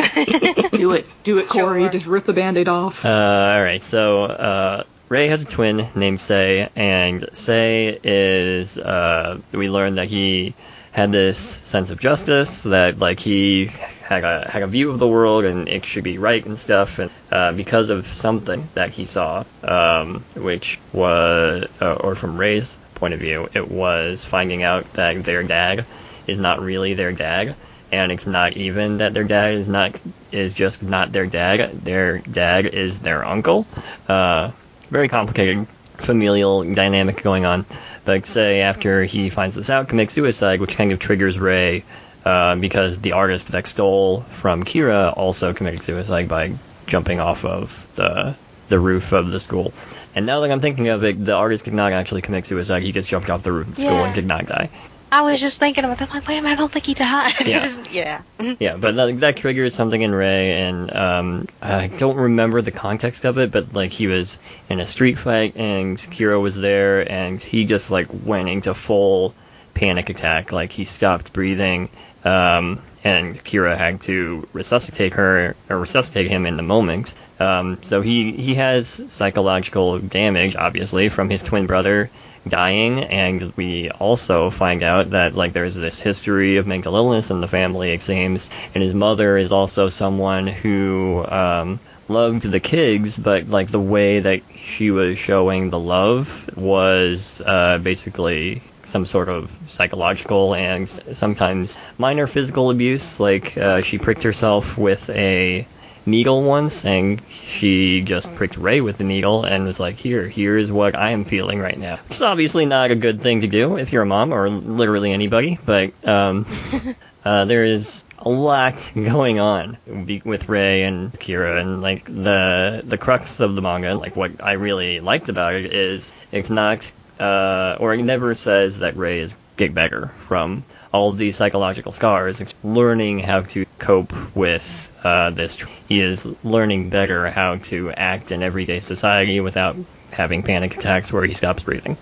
Do 0.72 0.91
it, 0.91 1.06
do 1.24 1.38
it, 1.39 1.48
Corey. 1.48 1.84
Sure. 1.84 1.89
Just 1.89 2.06
rip 2.06 2.25
the 2.25 2.34
band-aid 2.34 2.67
off. 2.67 3.03
Uh, 3.03 3.10
all 3.10 3.62
right, 3.62 3.84
so 3.84 4.25
uh, 4.25 4.84
Ray 5.10 5.27
has 5.29 5.41
a 5.41 5.46
twin 5.46 5.88
named 5.96 6.22
Say, 6.22 6.70
and 6.75 7.27
Say 7.34 8.00
is 8.03 8.77
uh, 8.77 9.39
we 9.51 9.70
learned 9.70 9.98
that 9.98 10.08
he 10.08 10.53
had 10.91 11.12
this 11.12 11.38
sense 11.38 11.89
of 11.91 12.00
justice 12.00 12.63
that 12.63 13.00
like 13.00 13.20
he 13.20 13.72
had 14.07 14.23
a 14.23 14.49
had 14.49 14.63
a 14.63 14.67
view 14.67 14.89
of 14.89 14.99
the 14.99 15.07
world 15.07 15.43
and 15.43 15.67
it 15.67 15.85
should 15.85 16.03
be 16.03 16.17
right 16.17 16.45
and 16.45 16.57
stuff, 16.57 16.99
and 16.99 17.11
uh, 17.31 17.51
because 17.51 17.89
of 17.89 18.07
something 18.13 18.67
that 18.73 18.89
he 18.91 19.05
saw, 19.05 19.43
um, 19.63 20.23
which 20.35 20.79
was 20.93 21.67
uh, 21.81 21.93
or 21.93 22.15
from 22.15 22.37
Ray's 22.37 22.77
point 22.95 23.13
of 23.13 23.19
view, 23.19 23.49
it 23.53 23.69
was 23.69 24.23
finding 24.23 24.63
out 24.63 24.91
that 24.93 25.23
their 25.23 25.43
dad 25.43 25.85
is 26.25 26.39
not 26.39 26.61
really 26.61 26.93
their 26.93 27.11
dad 27.11 27.55
and 27.91 28.11
it's 28.11 28.27
not 28.27 28.53
even 28.57 28.97
that 28.97 29.13
their 29.13 29.23
dad 29.23 29.53
is 29.53 29.67
not 29.67 29.99
is 30.31 30.53
just 30.53 30.83
not 30.83 31.11
their 31.11 31.25
dad. 31.25 31.83
Their 31.83 32.19
dad 32.19 32.65
is 32.65 32.99
their 32.99 33.25
uncle. 33.25 33.65
Uh, 34.07 34.51
very 34.89 35.09
complicated 35.09 35.67
familial 35.97 36.63
dynamic 36.63 37.21
going 37.23 37.45
on. 37.45 37.65
But 38.05 38.25
say 38.25 38.61
after 38.61 39.03
he 39.03 39.29
finds 39.29 39.55
this 39.55 39.69
out, 39.69 39.89
commits 39.89 40.13
suicide, 40.13 40.61
which 40.61 40.75
kind 40.75 40.91
of 40.91 40.99
triggers 40.99 41.37
Ray 41.37 41.83
uh, 42.27 42.55
because 42.55 43.00
the 43.00 43.13
artist 43.13 43.48
that 43.51 43.67
stole 43.67 44.22
from 44.41 44.63
Kira 44.63 45.15
also 45.15 45.53
committed 45.53 45.84
suicide 45.84 46.27
by 46.27 46.53
jumping 46.88 47.19
off 47.19 47.46
of 47.46 47.86
the 47.96 48.36
the 48.69 48.79
roof 48.79 49.13
of 49.13 49.29
the 49.31 49.39
school. 49.39 49.74
And 50.13 50.25
now 50.25 50.41
that 50.41 50.51
I'm 50.51 50.60
thinking 50.60 50.89
of 50.89 51.03
it, 51.05 51.24
the 51.24 51.34
artist 51.34 51.65
did 51.65 51.74
not 51.74 51.93
actually 51.93 52.22
commit 52.22 52.46
suicide. 52.46 52.84
He 52.84 52.91
just 52.91 53.07
jumped 53.07 53.29
off 53.29 53.43
the 53.43 53.51
roof 53.53 53.67
of 53.67 53.75
the 53.75 53.81
school 53.81 53.93
Yeah. 53.93 54.05
and 54.07 54.15
did 54.15 54.25
not 54.25 54.46
die. 54.46 54.69
I 55.10 55.22
was 55.22 55.39
just 55.39 55.57
thinking 55.57 55.86
about 55.86 56.00
that. 56.00 56.10
I'm 56.10 56.15
like, 56.15 56.27
wait 56.27 56.38
a 56.39 56.41
minute, 56.41 56.55
I 56.55 56.60
don't 56.60 56.69
think 56.72 56.86
he 56.86 56.93
died. 56.93 57.34
Yeah. 57.46 57.72
yeah. 57.91 58.22
Yeah, 58.60 58.75
but 58.75 58.96
that, 58.98 59.19
that 59.22 59.38
triggered 59.38 59.72
something 59.72 60.01
in 60.01 60.13
Ray, 60.13 60.51
and 60.63 60.93
um, 60.93 61.48
I 61.62 61.88
don't 61.88 62.17
remember 62.17 62.62
the 62.62 62.72
context 62.74 63.24
of 63.24 63.38
it, 63.38 63.50
but 63.51 63.74
like 63.74 63.91
he 63.93 64.07
was 64.07 64.38
in 64.69 64.81
a 64.81 64.86
street 64.86 65.17
fight, 65.17 65.55
and 65.55 65.98
Kira 65.98 66.41
was 66.41 66.55
there, 66.55 67.10
and 67.10 67.41
he 67.41 67.63
just 67.63 67.89
like 67.89 68.07
went 68.25 68.50
into 68.50 68.74
full 68.74 69.34
panic 69.74 70.10
attack. 70.10 70.51
Like 70.51 70.74
he 70.74 70.84
stopped 70.84 71.31
breathing, 71.31 71.88
um, 72.27 72.81
and 73.03 73.41
Kira 73.43 73.77
had 73.77 74.01
to 74.01 74.48
resuscitate 74.51 75.13
her 75.13 75.55
or 75.69 75.79
resuscitate 75.79 76.27
him 76.27 76.46
in 76.46 76.57
the 76.57 76.63
moment. 76.63 77.13
Um, 77.39 77.79
so 77.84 78.01
he 78.01 78.34
he 78.34 78.55
has 78.55 78.88
psychological 78.88 80.00
damage, 80.00 80.55
obviously, 80.55 81.10
from 81.10 81.29
his 81.29 81.43
twin 81.43 81.67
brother 81.67 82.10
dying, 82.48 83.03
and 83.03 83.53
we 83.55 83.89
also 83.91 84.50
find 84.50 84.84
out 84.84 85.12
that 85.12 85.36
like 85.36 85.53
there's 85.53 85.75
this 85.75 86.00
history 86.00 86.57
of 86.57 86.67
mental 86.67 86.96
illness 86.96 87.31
in 87.31 87.41
the 87.41 87.48
family, 87.48 87.91
it 87.91 88.01
seems, 88.01 88.50
and 88.74 88.84
his 88.84 88.93
mother 88.93 89.38
is 89.38 89.51
also 89.51 89.89
someone 89.89 90.48
who 90.48 91.25
um, 91.25 91.79
loved 92.10 92.43
the 92.43 92.60
kids, 92.60 93.17
but 93.17 93.50
like 93.50 93.69
the 93.69 93.79
way 93.79 94.19
that 94.19 94.41
she 94.60 94.91
was 94.91 95.17
showing 95.17 95.69
the 95.69 95.79
love 95.79 96.50
was 96.55 97.41
uh, 97.46 97.77
basically 97.77 98.62
some 98.88 99.06
sort 99.06 99.29
of 99.29 99.51
psychological 99.67 100.56
and 100.56 100.89
sometimes 100.89 101.79
minor 101.98 102.25
physical 102.27 102.70
abuse. 102.70 103.20
Like 103.20 103.58
uh, 103.58 103.82
she 103.82 103.98
pricked 103.98 104.24
herself 104.24 104.77
with 104.77 105.10
a 105.10 105.67
needle 106.06 106.41
once, 106.41 106.86
and 106.86 107.22
she 107.29 108.01
just 108.01 108.34
pricked 108.36 108.58
Ray 108.58 108.82
with 108.82 108.98
the 108.98 109.03
needle 109.03 109.44
and 109.44 109.65
was 109.65 109.79
like, 109.79 109.98
"Here, 109.98 110.27
here 110.27 110.58
is 110.58 110.72
what 110.72 110.96
I 110.96 111.12
am 111.12 111.25
feeling 111.25 111.60
right 111.60 111.77
now." 111.77 111.98
Which 112.08 112.17
is 112.17 112.22
obviously 112.22 112.65
not 112.65 112.91
a 112.91 112.96
good 112.96 113.22
thing 113.22 113.41
to 113.41 113.48
do 113.48 113.77
if 113.77 113.91
you're 113.91 114.03
a 114.03 114.08
mom 114.08 114.34
or 114.34 114.50
literally 114.50 115.12
anybody, 115.12 115.60
but 115.63 115.91
um, 116.08 116.48
uh, 117.25 117.46
there 117.46 117.65
is 117.65 118.06
a 118.20 118.29
lot 118.29 118.91
going 118.96 119.39
on 119.39 119.77
with 120.25 120.50
Ray 120.50 120.84
and 120.84 121.12
Kira, 121.13 121.60
and 121.62 121.82
like 121.82 122.06
the 122.06 122.82
the 122.86 122.98
crux 122.98 123.39
of 123.39 123.56
the 123.56 123.62
manga, 123.62 123.96
like 123.96 124.15
what 124.15 124.44
I 124.44 124.53
really 124.53 125.01
liked 125.01 125.29
about 125.29 125.53
it 125.53 125.74
is 125.74 126.13
it's 126.32 126.50
not, 126.50 126.89
uh, 127.19 127.77
or 127.79 127.93
it 127.93 128.03
never 128.03 128.36
says 128.36 128.79
that 128.79 128.97
Ray 128.97 129.19
is 129.19 129.36
better 129.57 130.12
from 130.27 130.63
all 130.93 131.12
these 131.12 131.36
psychological 131.36 131.91
scars. 131.91 132.43
Learning 132.63 133.19
how 133.19 133.41
to 133.41 133.65
cope 133.79 134.13
with 134.36 134.93
uh, 135.03 135.31
this. 135.31 135.57
He 135.89 136.00
is 136.00 136.27
learning 136.43 136.89
better 136.89 137.29
how 137.29 137.55
to 137.55 137.91
act 137.91 138.31
in 138.31 138.43
everyday 138.43 138.79
society 138.79 139.39
without 139.39 139.75
having 140.12 140.43
panic 140.43 140.77
attacks 140.77 141.12
where 141.12 141.25
he 141.25 141.33
stops 141.33 141.63
breathing. 141.63 141.97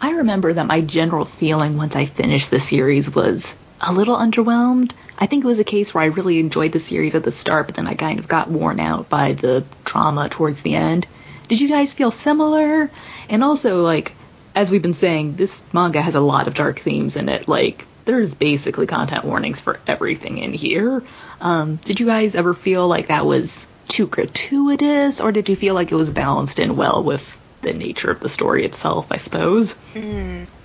I 0.00 0.12
remember 0.12 0.52
that 0.52 0.66
my 0.66 0.80
general 0.80 1.24
feeling 1.24 1.76
once 1.76 1.96
I 1.96 2.06
finished 2.06 2.50
the 2.50 2.60
series 2.60 3.14
was 3.14 3.54
a 3.80 3.92
little 3.92 4.16
underwhelmed. 4.16 4.92
I 5.18 5.26
think 5.26 5.44
it 5.44 5.48
was 5.48 5.58
a 5.58 5.64
case 5.64 5.94
where 5.94 6.04
I 6.04 6.08
really 6.08 6.38
enjoyed 6.38 6.72
the 6.72 6.80
series 6.80 7.14
at 7.14 7.24
the 7.24 7.32
start, 7.32 7.66
but 7.66 7.76
then 7.76 7.86
I 7.86 7.94
kind 7.94 8.18
of 8.18 8.28
got 8.28 8.50
worn 8.50 8.80
out 8.80 9.08
by 9.08 9.32
the 9.32 9.64
trauma 9.84 10.28
towards 10.28 10.62
the 10.62 10.74
end. 10.74 11.06
Did 11.48 11.60
you 11.60 11.68
guys 11.68 11.94
feel 11.94 12.10
similar? 12.10 12.90
And 13.28 13.44
also, 13.44 13.82
like, 13.82 14.12
as 14.54 14.70
we've 14.70 14.82
been 14.82 14.94
saying, 14.94 15.36
this 15.36 15.62
manga 15.72 16.00
has 16.00 16.14
a 16.14 16.20
lot 16.20 16.48
of 16.48 16.54
dark 16.54 16.80
themes 16.80 17.16
in 17.16 17.28
it. 17.28 17.46
Like, 17.48 17.86
there's 18.04 18.34
basically 18.34 18.86
content 18.86 19.24
warnings 19.24 19.60
for 19.60 19.80
everything 19.86 20.38
in 20.38 20.52
here. 20.52 21.02
Um, 21.40 21.76
did 21.76 22.00
you 22.00 22.06
guys 22.06 22.34
ever 22.34 22.54
feel 22.54 22.86
like 22.88 23.08
that 23.08 23.26
was 23.26 23.66
too 23.88 24.06
gratuitous, 24.06 25.20
or 25.20 25.32
did 25.32 25.48
you 25.48 25.56
feel 25.56 25.74
like 25.74 25.92
it 25.92 25.96
was 25.96 26.10
balanced 26.10 26.58
in 26.58 26.76
well 26.76 27.02
with 27.02 27.38
the 27.62 27.72
nature 27.72 28.10
of 28.10 28.20
the 28.20 28.28
story 28.28 28.64
itself, 28.64 29.08
I 29.10 29.16
suppose? 29.16 29.76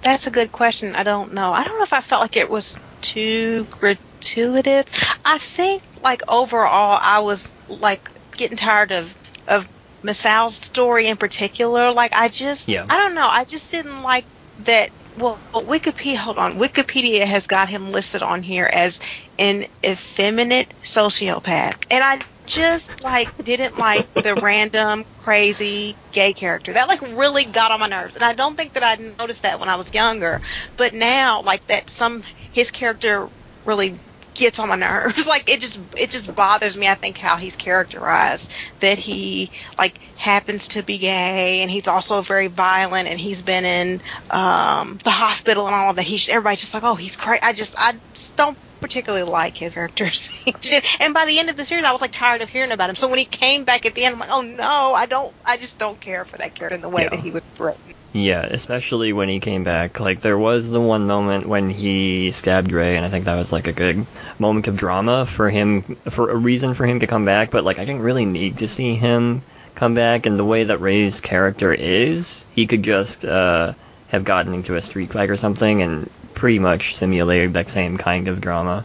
That's 0.03 0.27
a 0.27 0.31
good 0.31 0.51
question. 0.51 0.95
I 0.95 1.03
don't 1.03 1.33
know. 1.33 1.51
I 1.51 1.63
don't 1.63 1.77
know 1.77 1.83
if 1.83 1.93
I 1.93 2.01
felt 2.01 2.21
like 2.21 2.37
it 2.37 2.49
was 2.49 2.77
too 3.01 3.65
gratuitous. 3.71 4.85
I 5.25 5.37
think 5.37 5.81
like 6.03 6.21
overall 6.27 6.99
I 7.01 7.19
was 7.19 7.55
like 7.67 8.09
getting 8.37 8.57
tired 8.57 8.91
of 8.91 9.15
of 9.47 9.67
Masao's 10.03 10.55
story 10.55 11.07
in 11.07 11.17
particular. 11.17 11.91
Like 11.91 12.13
I 12.15 12.27
just 12.27 12.67
Yeah. 12.67 12.85
I 12.89 12.97
don't 12.97 13.15
know. 13.15 13.27
I 13.29 13.45
just 13.45 13.71
didn't 13.71 14.03
like 14.03 14.25
that 14.59 14.89
well, 15.17 15.39
Wikipedia 15.53 16.15
hold 16.15 16.37
on. 16.37 16.57
Wikipedia 16.57 17.25
has 17.25 17.47
got 17.47 17.69
him 17.69 17.91
listed 17.91 18.23
on 18.23 18.43
here 18.43 18.69
as 18.71 18.99
an 19.37 19.65
effeminate 19.85 20.73
sociopath. 20.81 21.75
And 21.91 22.03
I 22.03 22.19
just 22.45 23.03
like 23.03 23.27
didn't 23.43 23.77
like 23.77 24.13
the 24.13 24.35
random 24.35 25.05
crazy 25.17 25.95
gay 26.11 26.33
character. 26.33 26.73
That 26.73 26.87
like 26.87 27.01
really 27.01 27.45
got 27.45 27.71
on 27.71 27.79
my 27.79 27.87
nerves. 27.87 28.15
And 28.15 28.23
I 28.23 28.33
don't 28.33 28.55
think 28.55 28.73
that 28.73 28.83
I 28.83 29.13
noticed 29.19 29.43
that 29.43 29.59
when 29.59 29.69
I 29.69 29.75
was 29.75 29.93
younger, 29.93 30.41
but 30.77 30.93
now 30.93 31.41
like 31.41 31.65
that 31.67 31.89
some 31.89 32.23
his 32.51 32.71
character 32.71 33.29
really 33.65 33.99
gets 34.41 34.59
on 34.59 34.69
my 34.69 34.75
nerves. 34.75 35.25
like 35.33 35.49
it 35.49 35.61
just 35.61 35.79
it 35.97 36.11
just 36.11 36.35
bothers 36.35 36.75
me 36.77 36.87
I 36.87 36.95
think 36.95 37.17
how 37.17 37.37
he's 37.37 37.55
characterized 37.55 38.51
that 38.81 38.97
he 38.97 39.51
like 39.77 39.99
happens 40.15 40.69
to 40.69 40.83
be 40.83 40.97
gay 40.97 41.61
and 41.61 41.71
he's 41.71 41.87
also 41.87 42.21
very 42.21 42.47
violent 42.47 43.07
and 43.07 43.19
he's 43.19 43.41
been 43.43 43.65
in 43.65 44.01
um 44.29 44.99
the 45.03 45.11
hospital 45.11 45.65
and 45.67 45.75
all 45.75 45.91
of 45.91 45.95
that. 45.97 46.03
He's 46.03 46.27
everybody's 46.29 46.61
just 46.61 46.73
like, 46.73 46.83
"Oh, 46.83 46.95
he's 46.95 47.15
crazy." 47.15 47.41
I 47.43 47.53
just 47.53 47.75
I 47.77 47.93
just 48.13 48.35
don't 48.35 48.57
particularly 48.81 49.23
like 49.23 49.57
his 49.57 49.73
characters. 49.75 50.29
and 50.99 51.13
by 51.13 51.25
the 51.25 51.37
end 51.39 51.49
of 51.49 51.55
the 51.55 51.65
series 51.65 51.85
I 51.85 51.91
was 51.91 52.01
like 52.01 52.11
tired 52.11 52.41
of 52.41 52.49
hearing 52.49 52.71
about 52.71 52.89
him. 52.89 52.95
So 52.95 53.07
when 53.09 53.19
he 53.19 53.25
came 53.25 53.63
back 53.63 53.85
at 53.85 53.95
the 53.95 54.03
end 54.05 54.13
I'm 54.15 54.19
like, 54.19 54.29
"Oh 54.31 54.41
no, 54.41 54.93
I 54.95 55.05
don't 55.05 55.35
I 55.45 55.57
just 55.57 55.77
don't 55.77 55.99
care 56.01 56.25
for 56.25 56.37
that 56.37 56.55
character 56.55 56.75
in 56.75 56.81
the 56.81 56.89
way 56.89 57.03
Yeah. 57.03 57.09
that 57.09 57.19
he 57.19 57.31
was 57.31 57.43
written." 57.59 57.93
Yeah, 58.13 58.41
especially 58.41 59.13
when 59.13 59.29
he 59.29 59.39
came 59.39 59.63
back. 59.63 59.99
Like 59.99 60.19
there 60.19 60.37
was 60.37 60.67
the 60.67 60.81
one 60.81 61.07
moment 61.07 61.47
when 61.47 61.69
he 61.69 62.31
stabbed 62.31 62.71
Ray, 62.71 62.97
and 62.97 63.05
I 63.05 63.09
think 63.09 63.25
that 63.25 63.37
was 63.37 63.51
like 63.51 63.67
a 63.67 63.71
good 63.71 64.05
moment 64.37 64.67
of 64.67 64.75
drama 64.75 65.25
for 65.25 65.49
him, 65.49 65.95
for 66.09 66.29
a 66.29 66.35
reason 66.35 66.73
for 66.73 66.85
him 66.85 66.99
to 66.99 67.07
come 67.07 67.23
back. 67.23 67.51
But 67.51 67.63
like 67.63 67.79
I 67.79 67.85
didn't 67.85 68.01
really 68.01 68.25
need 68.25 68.57
to 68.59 68.67
see 68.67 68.95
him 68.95 69.43
come 69.75 69.93
back, 69.93 70.25
and 70.25 70.37
the 70.37 70.45
way 70.45 70.65
that 70.65 70.81
Ray's 70.81 71.21
character 71.21 71.73
is, 71.73 72.43
he 72.53 72.67
could 72.67 72.83
just 72.83 73.23
uh, 73.23 73.73
have 74.09 74.25
gotten 74.25 74.53
into 74.53 74.75
a 74.75 74.81
street 74.81 75.13
fight 75.13 75.29
or 75.29 75.37
something 75.37 75.81
and 75.81 76.09
pretty 76.33 76.59
much 76.59 76.95
simulated 76.95 77.53
that 77.53 77.69
same 77.69 77.97
kind 77.97 78.27
of 78.27 78.41
drama. 78.41 78.83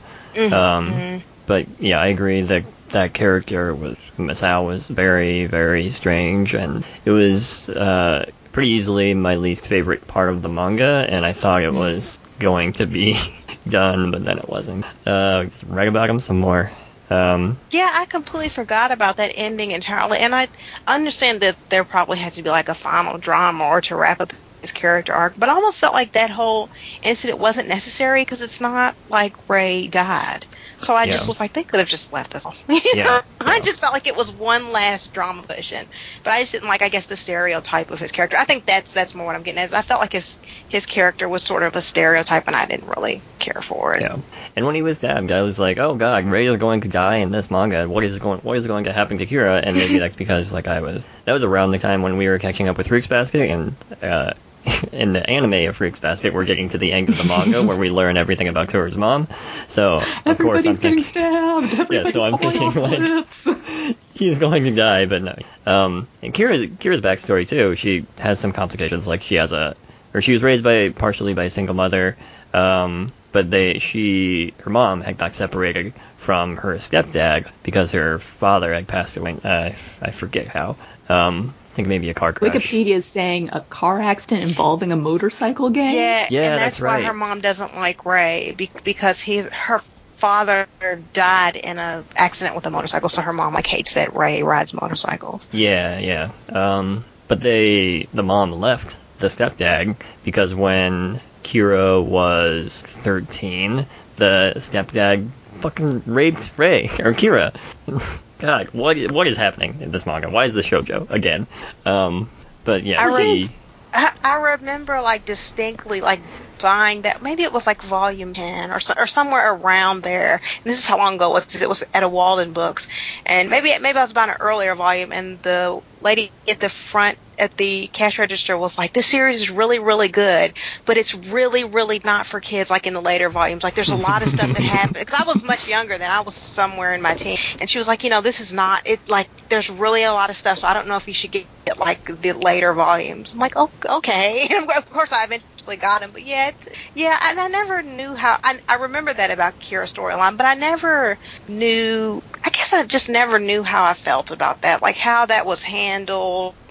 Um, 0.52 1.23
but 1.47 1.66
yeah, 1.80 2.00
I 2.00 2.06
agree 2.09 2.42
that 2.42 2.64
that 2.90 3.12
character 3.12 3.75
was 3.75 3.97
Masao 4.18 4.66
was 4.66 4.87
very 4.87 5.47
very 5.47 5.90
strange, 5.90 6.54
and 6.54 6.85
it 7.04 7.11
was 7.11 7.68
uh, 7.68 8.30
pretty 8.56 8.70
easily 8.70 9.12
my 9.12 9.36
least 9.36 9.66
favorite 9.66 10.06
part 10.08 10.30
of 10.30 10.40
the 10.40 10.48
manga, 10.48 11.04
and 11.10 11.26
I 11.26 11.34
thought 11.34 11.62
it 11.62 11.75
was 11.75 12.18
going 12.38 12.72
to 12.72 12.86
be 12.86 13.14
done, 13.68 14.10
but 14.10 14.25
then 14.25 14.38
it 14.38 14.48
wasn't. 14.48 14.86
Uh, 15.06 15.40
let's 15.44 15.62
write 15.62 15.88
about 15.88 16.08
him 16.08 16.18
some 16.18 16.40
more. 16.40 16.72
Um, 17.10 17.58
Yeah, 17.70 17.90
I 17.92 18.06
completely 18.06 18.48
forgot 18.48 18.92
about 18.92 19.18
that 19.18 19.32
ending 19.34 19.72
entirely, 19.72 20.20
and 20.20 20.34
I 20.34 20.48
understand 20.86 21.42
that 21.42 21.58
there 21.68 21.84
probably 21.84 22.16
had 22.16 22.32
to 22.32 22.42
be 22.42 22.48
like 22.48 22.70
a 22.70 22.75
final 22.75 23.18
drama 23.18 23.66
or 23.66 23.82
to 23.82 23.94
wrap 23.94 24.22
up 24.22 24.32
his 24.62 24.72
character 24.72 25.12
arc, 25.12 25.34
but 25.36 25.50
I 25.50 25.52
almost 25.52 25.78
felt 25.78 25.92
like 25.92 26.12
that 26.12 26.30
whole 26.30 26.70
incident 27.02 27.38
wasn't 27.38 27.68
necessary 27.68 28.22
because 28.22 28.40
it's 28.40 28.62
not 28.62 28.96
like 29.10 29.36
Ray 29.50 29.88
died. 29.88 30.46
So 30.78 30.95
I 30.95 31.06
just 31.06 31.26
was 31.26 31.40
like, 31.40 31.52
they 31.52 31.64
could 31.64 31.80
have 31.80 31.88
just 31.88 32.12
left 32.12 32.33
this 32.33 32.47
off. 32.47 32.62
Yeah. 32.95 33.23
I 33.40 33.61
just 33.61 33.80
felt 33.80 33.92
like 33.92 34.06
it 34.06 34.16
was 34.16 34.30
one 34.30 34.73
last 34.73 35.12
drama 35.12 35.42
pushing. 35.42 35.87
But 36.23 36.33
I 36.33 36.40
just 36.40 36.52
didn't 36.52 36.68
like, 36.68 36.83
I 36.83 36.88
guess, 36.88 37.06
the 37.06 37.16
stereotype 37.16 37.90
of 37.90 37.99
his 37.99 38.12
character. 38.12 38.37
I 38.37 38.45
think 38.45 38.66
that's 38.66 38.92
that's 38.92 39.14
more 39.14 39.26
what 39.26 39.37
I'm 39.37 39.42
getting 39.42 39.61
at. 39.61 39.66
Is 39.66 39.73
I 39.73 39.83
felt 39.83 40.00
like 40.00 40.12
his 40.12 40.38
his 40.68 40.87
character 40.87 41.28
was 41.28 41.42
sort 41.45 41.62
of 41.62 41.76
a 41.76 41.83
stereotype, 41.83 42.47
and 42.47 42.56
I 42.56 42.66
didn't 42.66 42.88
really 42.88 43.23
care 43.38 43.62
for 43.62 43.95
it. 43.95 44.02
Yeah. 44.02 44.18
And 44.54 44.66
when 44.66 44.75
he 44.75 44.83
was 44.83 44.99
stabbed, 44.99 45.33
I 45.33 45.42
was 45.42 45.59
like, 45.59 45.78
oh 45.78 45.95
god, 45.95 46.26
Ray 46.26 46.47
is 46.47 46.56
going 46.56 46.83
to 46.83 46.88
die 46.88 47.16
in 47.16 47.30
this 47.30 47.50
manga. 47.50 47.88
What 47.88 48.04
is 48.04 48.18
going 48.18 48.40
What 48.40 48.56
is 48.59 48.66
going 48.66 48.85
to 48.85 48.92
happen 48.92 49.18
to 49.18 49.26
Kira? 49.26 49.62
And 49.62 49.76
maybe 49.76 49.99
that's 50.00 50.16
because 50.16 50.52
like 50.52 50.66
I 50.66 50.80
was. 50.80 51.06
That 51.25 51.33
was 51.33 51.45
around 51.45 51.71
the 51.71 51.78
time 51.78 52.02
when 52.02 52.16
we 52.16 52.28
were 52.28 52.38
catching 52.38 52.68
up 52.68 52.76
with 52.78 52.88
Fruits 52.88 53.06
Basket 53.06 53.50
and. 53.50 53.76
uh 54.02 54.35
in 54.92 55.12
the 55.12 55.28
anime 55.28 55.68
of 55.68 55.76
Fruits 55.76 55.99
Basket, 55.99 56.32
we're 56.35 56.44
getting 56.44 56.70
to 56.70 56.78
the 56.78 56.92
end 56.92 57.08
of 57.08 57.18
the 57.18 57.25
manga 57.25 57.62
where 57.62 57.76
we 57.76 57.90
learn 57.90 58.16
everything 58.16 58.49
about 58.49 58.68
Kura's 58.68 58.96
mom. 58.96 59.28
So 59.68 60.00
of 60.25 60.38
course 60.38 60.66
I'm 60.66 60.75
getting 60.75 60.76
thinking 60.76 61.04
stabbed. 61.04 61.73
Everybody's 61.75 62.12
so 62.12 62.23
I'm 62.23 62.38
thinking, 62.38 62.82
like- 62.82 63.96
he's 64.14 64.38
going 64.38 64.64
to 64.64 64.70
die, 64.73 65.06
but 65.06 65.23
no. 65.23 65.37
Um, 65.66 66.08
and 66.23 66.35
Kira's 66.35 66.66
Kira's 66.78 67.00
backstory 67.00 67.46
too. 67.46 67.76
She 67.76 68.06
has 68.18 68.38
some 68.38 68.52
complications. 68.52 69.06
Like 69.06 69.23
she 69.23 69.37
has 69.37 69.52
a, 69.52 69.76
or 70.14 70.23
she 70.23 70.32
was 70.32 70.42
raised 70.42 70.64
by 70.64 70.90
partially 70.90 71.35
by 71.35 71.44
a 71.44 71.50
single 71.50 71.75
mother. 71.75 72.16
Um, 72.52 73.12
but 73.32 73.50
they 73.50 73.78
she 73.78 74.54
her 74.61 74.70
mom 74.70 75.02
had 75.02 75.18
got 75.18 75.35
separated 75.35 75.92
from 76.16 76.56
her 76.56 76.76
stepdad 76.76 77.50
because 77.62 77.90
her 77.92 78.18
father 78.18 78.73
had 78.73 78.88
passed 78.88 79.16
away. 79.16 79.37
Uh, 79.44 79.70
I 80.00 80.11
forget 80.11 80.46
how. 80.46 80.76
Um, 81.08 81.54
think 81.76 81.87
maybe 81.88 82.11
a 82.11 82.14
car 82.14 82.33
crash. 82.33 82.52
Wikipedia 82.52 82.97
is 82.97 83.06
saying 83.06 83.50
a 83.52 83.61
car 83.61 84.00
accident 84.00 84.42
involving 84.42 84.90
a 84.90 84.97
motorcycle 84.97 85.71
gang. 85.71 85.95
Yeah, 85.95 86.26
Yeah, 86.30 86.40
and 86.42 86.59
that's 86.59 86.78
that's, 86.78 86.80
why 86.80 86.88
right. 86.97 87.04
her 87.04 87.12
mom 87.12 87.40
doesn't 87.40 87.76
like 87.76 88.04
Ray 88.04 88.54
be- 88.56 88.71
because 88.83 89.21
he's 89.21 89.49
her 89.50 89.80
father 90.16 90.66
died 91.12 91.56
in 91.56 91.78
a 91.78 92.02
accident 92.16 92.56
with 92.56 92.66
a 92.66 92.71
motorcycle, 92.71 93.09
so 93.09 93.23
her 93.23 93.33
mom 93.33 93.54
like 93.54 93.66
hates 93.66 93.95
that 93.95 94.16
Ray 94.16 94.42
rides 94.42 94.73
motorcycles. 94.75 95.47
Yeah, 95.52 95.99
yeah. 95.99 96.30
Um, 96.49 97.04
but 97.28 97.40
they, 97.40 98.09
the 98.14 98.23
mom 98.23 98.52
left 98.52 98.97
the 99.18 99.28
stepdad 99.28 99.97
because 100.25 100.54
when 100.54 101.21
Kira 101.45 102.02
was 102.04 102.83
13, 102.83 103.87
the 104.16 104.54
stepdad 104.56 105.28
fucking 105.61 106.02
raped 106.06 106.52
Ray 106.56 106.85
or 106.99 107.12
Kira. 107.12 107.54
God, 108.38 108.69
what 108.73 108.97
what 109.11 109.26
is 109.26 109.37
happening 109.37 109.78
in 109.81 109.90
this 109.93 110.05
manga? 110.07 110.28
Why 110.28 110.45
is 110.45 110.55
this 110.55 110.66
shoujo 110.66 111.11
again? 111.11 111.47
Um, 111.85 112.31
but 112.64 112.85
yeah, 112.85 113.00
I 113.02 113.07
read- 113.16 113.50
I, 113.95 114.12
I 114.23 114.35
remember 114.59 115.00
like 115.00 115.25
distinctly 115.25 116.00
like 116.02 116.21
buying 116.61 117.02
that 117.02 117.23
maybe 117.23 117.43
it 117.43 117.52
was 117.52 117.66
like 117.66 117.83
volume 117.83 118.33
10 118.33 118.71
or, 118.71 118.81
or 118.99 119.07
somewhere 119.07 119.52
around 119.55 120.02
there 120.02 120.35
and 120.37 120.64
this 120.64 120.78
is 120.78 120.87
how 120.87 120.97
long 120.97 121.16
ago 121.16 121.31
it 121.31 121.35
was 121.35 121.45
'cause 121.45 121.61
it 121.62 121.69
was 121.69 121.85
at 121.93 122.02
a 122.02 122.09
Walden 122.09 122.52
Books 122.52 122.88
and 123.26 123.50
maybe 123.50 123.71
maybe 123.81 123.99
I 123.99 124.02
was 124.02 124.12
buying 124.14 124.31
an 124.31 124.37
earlier 124.40 124.75
volume 124.75 125.12
and 125.12 125.38
the 125.43 125.81
lady 126.00 126.30
at 126.48 126.60
the 126.60 126.68
front 126.68 127.18
at 127.38 127.56
the 127.56 127.86
cash 127.88 128.18
register 128.18 128.56
was 128.56 128.78
like 128.78 128.92
this 128.92 129.06
series 129.06 129.36
is 129.36 129.50
really 129.50 129.78
really 129.78 130.08
good 130.08 130.52
but 130.84 130.96
it's 130.96 131.14
really 131.14 131.64
really 131.64 132.00
not 132.04 132.26
for 132.26 132.40
kids 132.40 132.70
like 132.70 132.86
in 132.86 132.94
the 132.94 133.02
later 133.02 133.28
volumes. 133.28 133.62
Like 133.62 133.74
there's 133.74 133.90
a 133.90 133.96
lot 133.96 134.22
of 134.22 134.28
stuff 134.28 134.48
that 134.48 134.62
happened. 134.62 134.98
Because 135.06 135.20
I 135.20 135.24
was 135.24 135.42
much 135.42 135.68
younger 135.68 135.98
then 135.98 136.10
I 136.10 136.20
was 136.20 136.34
somewhere 136.34 136.94
in 136.94 137.02
my 137.02 137.14
teen. 137.14 137.38
And 137.60 137.68
she 137.68 137.78
was 137.78 137.88
like 137.88 138.04
you 138.04 138.10
know 138.10 138.20
this 138.20 138.40
is 138.40 138.52
not 138.52 138.86
it 138.86 139.08
like 139.08 139.28
there's 139.48 139.70
really 139.70 140.02
a 140.02 140.12
lot 140.12 140.30
of 140.30 140.36
stuff 140.36 140.58
so 140.58 140.68
I 140.68 140.74
don't 140.74 140.88
know 140.88 140.96
if 140.96 141.08
you 141.08 141.14
should 141.14 141.32
get 141.32 141.46
like 141.78 142.04
the 142.04 142.32
later 142.32 142.72
volumes. 142.72 143.32
I'm 143.34 143.40
like 143.40 143.54
oh 143.56 143.70
okay. 143.98 144.46
And 144.56 144.70
of 144.70 144.88
course 144.90 145.12
I 145.12 145.24
eventually 145.24 145.76
got 145.76 146.00
them 146.00 146.10
but 146.12 146.22
yeah 146.22 146.52
yeah 146.94 147.18
and 147.24 147.40
I 147.40 147.48
never 147.48 147.82
knew 147.82 148.14
how 148.14 148.38
I, 148.42 148.60
I 148.68 148.74
remember 148.76 149.12
that 149.12 149.30
about 149.30 149.58
Kira's 149.58 149.92
storyline 149.92 150.36
but 150.36 150.46
I 150.46 150.54
never 150.54 151.18
knew 151.48 152.22
I 152.44 152.50
guess 152.50 152.72
I 152.72 152.84
just 152.84 153.10
never 153.10 153.38
knew 153.38 153.62
how 153.62 153.84
I 153.84 153.94
felt 153.94 154.30
about 154.30 154.62
that 154.62 154.80
like 154.80 154.96
how 154.96 155.26
that 155.26 155.44
was 155.44 155.62
handled 155.62 155.86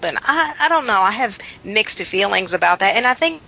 and 0.02 0.18
I 0.24 0.54
I 0.60 0.68
don't 0.68 0.86
know 0.86 1.00
I 1.00 1.10
have 1.12 1.38
mixed 1.64 2.02
feelings 2.02 2.52
about 2.52 2.80
that 2.80 2.96
and 2.96 3.06
I 3.06 3.14
think 3.14 3.42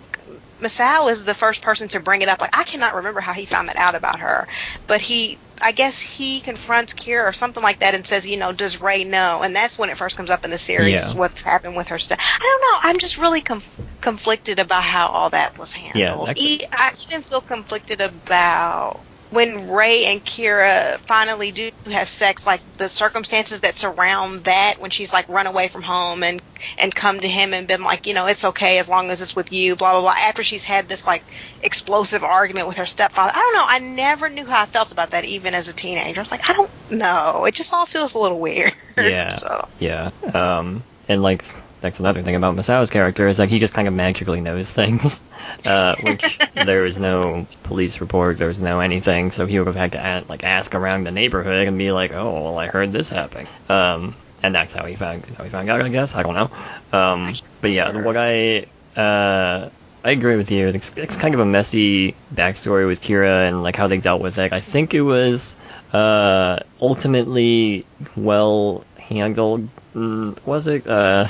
Masao 0.61 1.11
is 1.11 1.25
the 1.25 1.35
first 1.35 1.63
person 1.63 1.89
to 1.89 2.01
bring 2.01 2.23
it 2.23 2.29
up. 2.29 2.41
Like 2.41 2.57
I 2.57 2.65
cannot 2.65 2.97
remember 2.97 3.21
how 3.21 3.33
he 3.33 3.47
found 3.47 3.69
that 3.69 3.77
out 3.77 3.95
about 3.95 4.19
her, 4.21 4.47
but 4.87 5.01
he, 5.01 5.39
I 5.63 5.73
guess 5.73 6.01
he 6.01 6.41
confronts 6.41 6.93
Kira 6.95 7.25
or 7.29 7.33
something 7.33 7.63
like 7.63 7.79
that 7.79 7.95
and 7.95 8.05
says, 8.07 8.29
you 8.29 8.37
know, 8.37 8.53
does 8.53 8.81
Ray 8.81 9.05
know? 9.05 9.41
And 9.43 9.55
that's 9.55 9.79
when 9.79 9.89
it 9.89 9.97
first 9.97 10.17
comes 10.17 10.31
up 10.31 10.45
in 10.45 10.51
the 10.51 10.59
series. 10.59 10.95
Yeah. 11.15 11.15
What's 11.19 11.43
happened 11.43 11.77
with 11.77 11.89
her 11.89 11.99
stuff? 11.99 12.19
I 12.21 12.39
don't 12.43 12.61
know. 12.85 12.91
I'm 12.91 12.99
just 12.99 13.19
really 13.19 13.41
conf- 13.41 13.81
conflicted 14.01 14.59
about 14.59 14.83
how 14.83 15.09
all 15.09 15.31
that 15.31 15.57
was 15.59 15.73
handled. 15.73 16.29
that- 16.29 16.39
E- 16.39 16.61
I 16.73 16.91
even 17.09 17.23
feel 17.23 17.41
conflicted 17.41 18.01
about 18.01 19.01
when 19.31 19.71
Ray 19.71 20.07
and 20.07 20.25
Kira 20.25 20.99
finally 20.99 21.51
do 21.51 21.71
have 21.87 22.09
sex, 22.09 22.47
like 22.47 22.61
the 22.79 22.89
circumstances 22.89 23.61
that 23.61 23.75
surround 23.75 24.45
that 24.45 24.77
when 24.79 24.91
she's 24.91 25.13
like 25.13 25.29
run 25.29 25.47
away 25.47 25.69
from 25.69 25.83
home 25.83 26.23
and 26.23 26.41
and 26.79 26.95
come 26.95 27.21
to 27.21 27.29
him 27.29 27.53
and 27.53 27.69
been 27.69 27.85
like, 27.85 28.07
you 28.07 28.15
know, 28.15 28.27
it's 28.27 28.45
okay 28.45 28.79
as 28.79 28.89
long 28.89 29.11
as 29.11 29.21
it's 29.21 29.37
with 29.37 29.53
you, 29.53 29.77
blah 29.77 29.93
blah 29.93 30.01
blah. 30.01 30.15
After 30.17 30.43
she's 30.43 30.65
had 30.65 30.89
this 30.89 31.07
like 31.07 31.23
explosive 31.63 32.25
argument 32.25 32.69
with 32.69 32.79
her 32.79 32.87
stepfather, 32.87 33.33
I 33.35 33.39
don't 33.39 33.55
know. 33.55 33.67
I 33.69 33.95
never 33.95 34.29
knew 34.31 34.47
how 34.47 34.63
I 34.63 34.67
felt 34.67 34.93
about 34.93 35.11
that 35.11 35.25
even 35.25 35.55
as 35.55 35.69
a 35.69 35.75
teenager. 35.75 36.21
I 36.21 36.23
was 36.23 36.31
like, 36.31 36.49
I 36.49 36.55
don't 36.55 36.71
know. 36.91 37.45
It 37.45 37.55
just 37.55 37.73
all 37.73 37.87
feels 37.87 38.15
a 38.15 38.19
little 38.19 38.41
weird. 38.41 38.73
Yeah. 38.97 39.29
so 39.29 39.69
Yeah. 39.79 40.11
Um, 40.33 40.83
and 41.09 41.23
like 41.23 41.45
that's 41.81 42.01
another 42.01 42.23
thing 42.23 42.35
about 42.35 42.57
Masao's 42.57 42.91
character 42.91 43.29
is 43.29 43.39
like 43.39 43.49
he 43.49 43.59
just 43.59 43.75
kind 43.75 43.89
of 43.89 43.95
magically 43.95 44.41
knows 44.41 44.71
things, 44.71 45.23
uh, 45.67 45.95
which 46.03 46.39
there 46.55 46.83
was 46.83 46.99
no 46.99 47.47
police 47.65 48.01
report, 48.01 48.39
there 48.39 48.49
was 48.49 48.59
no 48.59 48.81
anything, 48.81 49.31
so 49.31 49.47
he 49.47 49.59
would 49.59 49.67
have 49.67 49.77
had 49.77 49.93
to 49.93 49.99
a 49.99 50.25
like 50.29 50.45
ask 50.45 50.75
around 50.75 51.05
the 51.05 51.11
neighborhood 51.11 51.69
and 51.69 51.79
be 51.79 51.93
like, 51.93 52.13
oh, 52.13 52.45
well, 52.45 52.59
I 52.59 52.67
heard 52.67 52.93
this 52.93 53.09
happen. 53.09 53.47
Um, 53.69 54.15
and 54.43 54.55
that's 54.55 54.73
how 54.73 54.85
he 54.87 54.97
found 54.97 55.25
how 55.37 55.45
he 55.45 55.51
found 55.51 55.69
out, 55.69 55.83
I 55.83 55.89
guess. 55.89 56.15
I 56.15 56.23
don't 56.23 56.35
know. 56.35 56.99
Um, 56.99 57.33
but 57.61 57.71
yeah, 57.71 58.03
what 58.03 58.17
I 58.17 58.67
uh. 58.97 59.71
I 60.05 60.13
agree 60.13 60.37
with 60.37 60.53
you. 60.53 60.69
It's, 60.69 60.97
it's 60.97 61.17
kind 61.17 61.35
of 61.35 61.41
a 61.41 61.45
messy 61.45 62.15
backstory 62.33 62.87
with 62.87 63.03
Kira 63.03 63.49
and 63.49 63.65
like 63.65 63.75
how 63.75 63.89
they 63.89 63.99
dealt 63.99 64.23
with 64.23 64.39
it. 64.39 64.53
I 64.53 64.61
think 64.61 64.95
it 64.95 65.03
was 65.03 65.57
uh, 65.93 66.61
ultimately 66.81 67.85
well 68.17 68.85
handled. 68.97 69.69
Mm, 69.95 70.39
was 70.47 70.69
it? 70.69 70.87
Uh, 70.87 71.27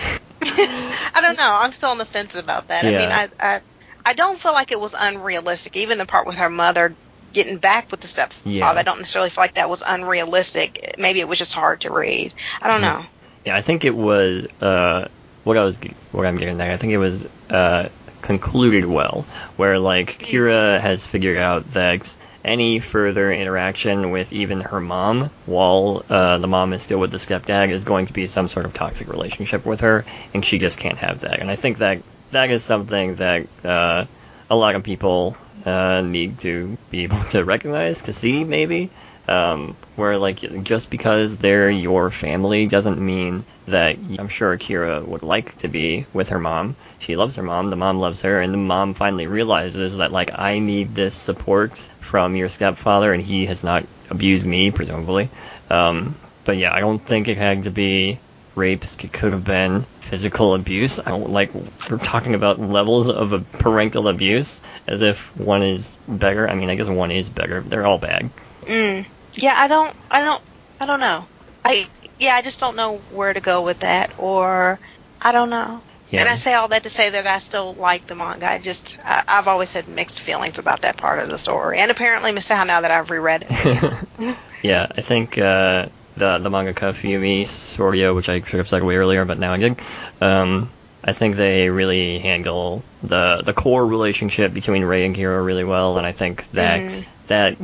don't 1.28 1.38
know. 1.38 1.58
I'm 1.60 1.72
still 1.72 1.90
on 1.90 1.98
the 1.98 2.04
fence 2.04 2.34
about 2.34 2.68
that. 2.68 2.84
I 2.84 2.90
mean, 2.90 3.08
I, 3.08 3.28
I 3.40 3.60
I 4.04 4.12
don't 4.14 4.38
feel 4.38 4.52
like 4.52 4.72
it 4.72 4.80
was 4.80 4.94
unrealistic. 4.98 5.76
Even 5.76 5.98
the 5.98 6.06
part 6.06 6.26
with 6.26 6.36
her 6.36 6.48
mother 6.50 6.94
getting 7.32 7.58
back 7.58 7.90
with 7.90 8.00
the 8.00 8.06
stepfather, 8.06 8.50
Yeah. 8.50 8.70
I 8.70 8.82
don't 8.82 8.98
necessarily 8.98 9.30
feel 9.30 9.42
like 9.42 9.54
that 9.54 9.68
was 9.68 9.82
unrealistic. 9.86 10.94
Maybe 10.98 11.20
it 11.20 11.28
was 11.28 11.38
just 11.38 11.52
hard 11.52 11.82
to 11.82 11.92
read. 11.92 12.32
I 12.62 12.68
don't 12.68 12.80
know. 12.80 13.04
Yeah, 13.44 13.56
I 13.56 13.62
think 13.62 13.84
it 13.84 13.94
was 13.94 14.46
uh, 14.60 15.08
what 15.44 15.56
I 15.56 15.64
was 15.64 15.78
what 16.12 16.26
I'm 16.26 16.36
getting 16.36 16.60
at. 16.60 16.70
I 16.70 16.76
think 16.76 16.92
it 16.92 16.98
was 16.98 17.26
uh, 17.50 17.88
concluded 18.22 18.84
well, 18.84 19.26
where 19.56 19.78
like 19.78 20.18
Kira 20.18 20.80
has 20.80 21.04
figured 21.06 21.38
out 21.38 21.70
that 21.72 22.16
any 22.44 22.78
further 22.78 23.32
interaction 23.32 24.10
with 24.10 24.32
even 24.32 24.60
her 24.60 24.80
mom, 24.80 25.30
while 25.46 26.04
uh, 26.08 26.38
the 26.38 26.46
mom 26.46 26.72
is 26.72 26.82
still 26.82 26.98
with 26.98 27.10
the 27.10 27.18
stepdad, 27.18 27.70
is 27.70 27.84
going 27.84 28.06
to 28.06 28.12
be 28.12 28.26
some 28.26 28.48
sort 28.48 28.64
of 28.64 28.74
toxic 28.74 29.08
relationship 29.08 29.66
with 29.66 29.80
her, 29.80 30.04
and 30.34 30.44
she 30.44 30.58
just 30.58 30.78
can't 30.78 30.98
have 30.98 31.20
that. 31.20 31.40
And 31.40 31.50
I 31.50 31.56
think 31.56 31.78
that 31.78 32.02
that 32.30 32.50
is 32.50 32.62
something 32.62 33.16
that 33.16 33.46
uh, 33.64 34.04
a 34.50 34.56
lot 34.56 34.74
of 34.74 34.82
people 34.82 35.36
uh, 35.64 36.00
need 36.00 36.38
to 36.40 36.76
be 36.90 37.04
able 37.04 37.22
to 37.30 37.44
recognize, 37.44 38.02
to 38.02 38.12
see 38.12 38.44
maybe. 38.44 38.90
Um, 39.28 39.76
where 39.96 40.16
like 40.16 40.64
just 40.64 40.90
because 40.90 41.36
they're 41.36 41.68
your 41.68 42.10
family 42.10 42.66
doesn't 42.66 42.98
mean 42.98 43.44
that 43.66 43.98
I'm 44.18 44.28
sure 44.28 44.54
Akira 44.54 45.02
would 45.04 45.22
like 45.22 45.54
to 45.58 45.68
be 45.68 46.06
with 46.14 46.30
her 46.30 46.38
mom. 46.38 46.76
She 46.98 47.14
loves 47.14 47.36
her 47.36 47.42
mom, 47.42 47.68
the 47.68 47.76
mom 47.76 47.98
loves 47.98 48.22
her, 48.22 48.40
and 48.40 48.54
the 48.54 48.58
mom 48.58 48.94
finally 48.94 49.26
realizes 49.26 49.98
that 49.98 50.12
like 50.12 50.30
I 50.38 50.60
need 50.60 50.94
this 50.94 51.14
support 51.14 51.76
from 52.00 52.36
your 52.36 52.48
stepfather, 52.48 53.12
and 53.12 53.22
he 53.22 53.44
has 53.46 53.62
not 53.62 53.84
abused 54.08 54.46
me, 54.46 54.70
presumably. 54.70 55.28
Um, 55.68 56.16
but 56.44 56.56
yeah, 56.56 56.72
I 56.72 56.80
don't 56.80 57.04
think 57.04 57.28
it 57.28 57.36
had 57.36 57.64
to 57.64 57.70
be 57.70 58.18
rapes. 58.54 58.96
It 59.02 59.12
could 59.12 59.32
have 59.32 59.44
been 59.44 59.82
physical 60.00 60.54
abuse. 60.54 60.98
I 60.98 61.10
don't 61.10 61.30
like 61.30 61.52
we're 61.54 61.98
talking 61.98 62.34
about 62.34 62.58
levels 62.60 63.08
of 63.08 63.44
parental 63.52 64.08
abuse 64.08 64.60
as 64.86 65.02
if 65.02 65.36
one 65.36 65.62
is 65.62 65.94
better. 66.06 66.48
I 66.48 66.54
mean, 66.54 66.70
I 66.70 66.74
guess 66.74 66.88
one 66.88 67.10
is 67.10 67.28
better. 67.28 67.60
They're 67.60 67.86
all 67.86 67.98
bad. 67.98 68.30
Mm. 68.62 69.06
Yeah, 69.34 69.54
I 69.56 69.68
don't. 69.68 69.94
I 70.10 70.24
don't. 70.24 70.42
I 70.80 70.86
don't 70.86 71.00
know. 71.00 71.26
I 71.64 71.86
yeah, 72.18 72.34
I 72.34 72.42
just 72.42 72.60
don't 72.60 72.76
know 72.76 72.98
where 73.12 73.32
to 73.32 73.40
go 73.40 73.62
with 73.62 73.80
that, 73.80 74.12
or 74.18 74.78
I 75.20 75.32
don't 75.32 75.50
know. 75.50 75.82
Yeah. 76.10 76.20
And 76.20 76.28
I 76.30 76.36
say 76.36 76.54
all 76.54 76.68
that 76.68 76.84
to 76.84 76.90
say 76.90 77.10
that 77.10 77.26
I 77.26 77.38
still 77.38 77.74
like 77.74 78.06
the 78.06 78.14
manga. 78.14 78.50
I 78.50 78.58
just 78.58 78.98
I, 79.04 79.22
I've 79.28 79.48
always 79.48 79.72
had 79.72 79.88
mixed 79.88 80.20
feelings 80.20 80.58
about 80.58 80.82
that 80.82 80.96
part 80.96 81.18
of 81.18 81.28
the 81.28 81.36
story, 81.38 81.78
and 81.78 81.90
apparently 81.90 82.32
Miss 82.32 82.48
Misao 82.48 82.66
now 82.66 82.80
that 82.80 82.90
I've 82.90 83.10
reread 83.10 83.44
it. 83.48 84.36
yeah, 84.62 84.86
I 84.96 85.02
think 85.02 85.36
uh, 85.36 85.86
the 86.16 86.38
the 86.38 86.48
mangaka 86.48 86.94
Fuyumi 86.94 87.42
Soryo, 87.44 88.14
which 88.14 88.28
I 88.28 88.40
should 88.40 88.58
have 88.58 88.68
said 88.68 88.82
way 88.82 88.96
earlier, 88.96 89.24
but 89.24 89.38
now 89.38 89.52
I 89.52 89.58
did. 89.58 89.80
Um, 90.20 90.70
I 91.04 91.12
think 91.12 91.36
they 91.36 91.68
really 91.68 92.18
handle 92.18 92.82
the 93.02 93.42
the 93.44 93.52
core 93.52 93.86
relationship 93.86 94.54
between 94.54 94.84
Ray 94.84 95.04
and 95.04 95.14
Kira 95.14 95.44
really 95.44 95.64
well, 95.64 95.98
and 95.98 96.06
I 96.06 96.12
think 96.12 96.50
that 96.52 96.80
Mhm. 96.80 97.06
that 97.26 97.56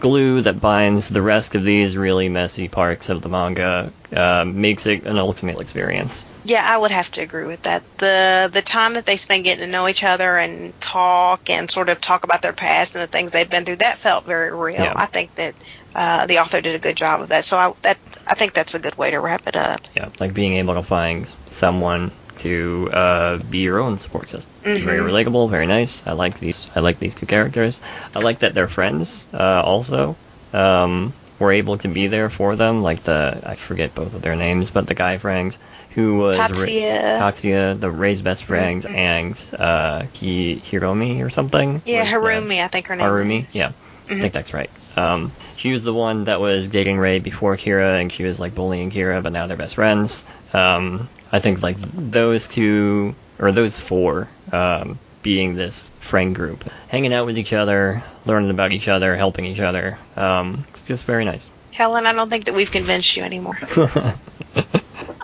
glue 0.00 0.42
that 0.42 0.60
binds 0.60 1.08
the 1.08 1.22
rest 1.22 1.54
of 1.54 1.64
these 1.64 1.96
really 1.96 2.28
messy 2.28 2.68
parts 2.68 3.08
of 3.08 3.22
the 3.22 3.28
manga 3.28 3.92
uh, 4.14 4.44
makes 4.44 4.86
it 4.86 5.04
an 5.04 5.18
ultimate 5.18 5.60
experience. 5.60 6.26
Yeah, 6.44 6.62
I 6.64 6.76
would 6.76 6.90
have 6.90 7.10
to 7.12 7.22
agree 7.22 7.46
with 7.46 7.62
that. 7.62 7.82
The 7.98 8.50
the 8.52 8.62
time 8.62 8.94
that 8.94 9.06
they 9.06 9.16
spend 9.16 9.44
getting 9.44 9.64
to 9.64 9.70
know 9.70 9.88
each 9.88 10.04
other 10.04 10.36
and 10.36 10.78
talk 10.80 11.48
and 11.48 11.70
sort 11.70 11.88
of 11.88 12.00
talk 12.00 12.24
about 12.24 12.42
their 12.42 12.52
past 12.52 12.94
and 12.94 13.02
the 13.02 13.06
things 13.06 13.30
they've 13.30 13.48
been 13.48 13.64
through, 13.64 13.76
that 13.76 13.98
felt 13.98 14.26
very 14.26 14.50
real. 14.54 14.80
Yeah. 14.80 14.94
I 14.96 15.06
think 15.06 15.34
that 15.36 15.54
uh, 15.94 16.26
the 16.26 16.40
author 16.40 16.60
did 16.60 16.74
a 16.74 16.80
good 16.80 16.96
job 16.96 17.22
of 17.22 17.28
that. 17.28 17.44
So 17.44 17.56
I 17.56 17.72
that 17.82 17.98
I 18.26 18.34
think 18.34 18.52
that's 18.52 18.74
a 18.74 18.80
good 18.80 18.96
way 18.96 19.12
to 19.12 19.20
wrap 19.20 19.46
it 19.46 19.56
up. 19.56 19.80
Yeah, 19.94 20.10
like 20.18 20.34
being 20.34 20.54
able 20.54 20.74
to 20.74 20.82
find 20.82 21.26
someone 21.50 22.10
to 22.38 22.90
uh, 22.92 23.38
be 23.38 23.58
your 23.58 23.78
own 23.80 23.96
support 23.96 24.28
system. 24.30 24.50
Very 24.62 25.00
relatable, 25.00 25.50
very 25.50 25.66
nice. 25.66 26.06
I 26.06 26.12
like 26.12 26.38
these. 26.40 26.66
I 26.74 26.80
like 26.80 26.98
these 26.98 27.14
two 27.14 27.26
characters. 27.26 27.82
I 28.14 28.20
like 28.20 28.40
that 28.40 28.54
they're 28.54 28.68
friends. 28.68 29.26
Uh, 29.32 29.60
also, 29.62 30.16
um, 30.52 31.12
we're 31.38 31.52
able 31.52 31.76
to 31.78 31.88
be 31.88 32.06
there 32.06 32.30
for 32.30 32.56
them. 32.56 32.82
Like 32.82 33.02
the 33.02 33.42
I 33.44 33.56
forget 33.56 33.94
both 33.94 34.14
of 34.14 34.22
their 34.22 34.36
names, 34.36 34.70
but 34.70 34.86
the 34.86 34.94
guy 34.94 35.18
friend 35.18 35.56
who 35.90 36.16
was 36.16 36.38
Ra- 36.38 36.48
Tatsuya. 36.48 37.18
Tatsuya, 37.18 37.78
the 37.80 37.90
Ray's 37.90 38.20
best 38.22 38.44
friend, 38.44 38.84
and 38.86 39.32
uh, 39.52 40.00
Hi- 40.00 40.60
Hiromi 40.70 41.24
or 41.24 41.30
something. 41.30 41.82
Yeah, 41.84 42.04
the- 42.04 42.10
Harumi, 42.10 42.62
I 42.64 42.68
think 42.68 42.86
her 42.86 42.96
name. 42.96 43.06
Harumi, 43.06 43.48
is. 43.48 43.54
yeah, 43.54 43.72
I 44.08 44.14
think 44.20 44.32
that's 44.32 44.52
right. 44.54 44.70
Um, 44.96 45.32
she 45.56 45.72
was 45.72 45.82
the 45.84 45.94
one 45.94 46.24
that 46.24 46.40
was 46.40 46.68
dating 46.68 46.98
Ray 46.98 47.18
before 47.18 47.56
Kira, 47.56 48.00
and 48.00 48.12
she 48.12 48.22
was 48.24 48.40
like 48.40 48.54
bullying 48.54 48.90
Kira, 48.90 49.22
but 49.22 49.32
now 49.32 49.46
they're 49.46 49.56
best 49.56 49.74
friends. 49.74 50.24
Um, 50.52 51.08
I 51.34 51.40
think 51.40 51.62
like 51.64 51.76
those 51.80 52.46
two 52.46 53.16
or 53.40 53.50
those 53.50 53.76
four 53.76 54.28
um, 54.52 55.00
being 55.20 55.56
this 55.56 55.90
friend 55.98 56.32
group, 56.32 56.62
hanging 56.86 57.12
out 57.12 57.26
with 57.26 57.36
each 57.36 57.52
other, 57.52 58.04
learning 58.24 58.50
about 58.50 58.72
each 58.72 58.86
other, 58.86 59.16
helping 59.16 59.44
each 59.44 59.58
other. 59.58 59.98
Um, 60.14 60.64
it's 60.68 60.82
just 60.82 61.04
very 61.04 61.24
nice. 61.24 61.50
Helen, 61.72 62.06
I 62.06 62.12
don't 62.12 62.30
think 62.30 62.44
that 62.44 62.54
we've 62.54 62.70
convinced 62.70 63.16
you 63.16 63.24
anymore. 63.24 63.58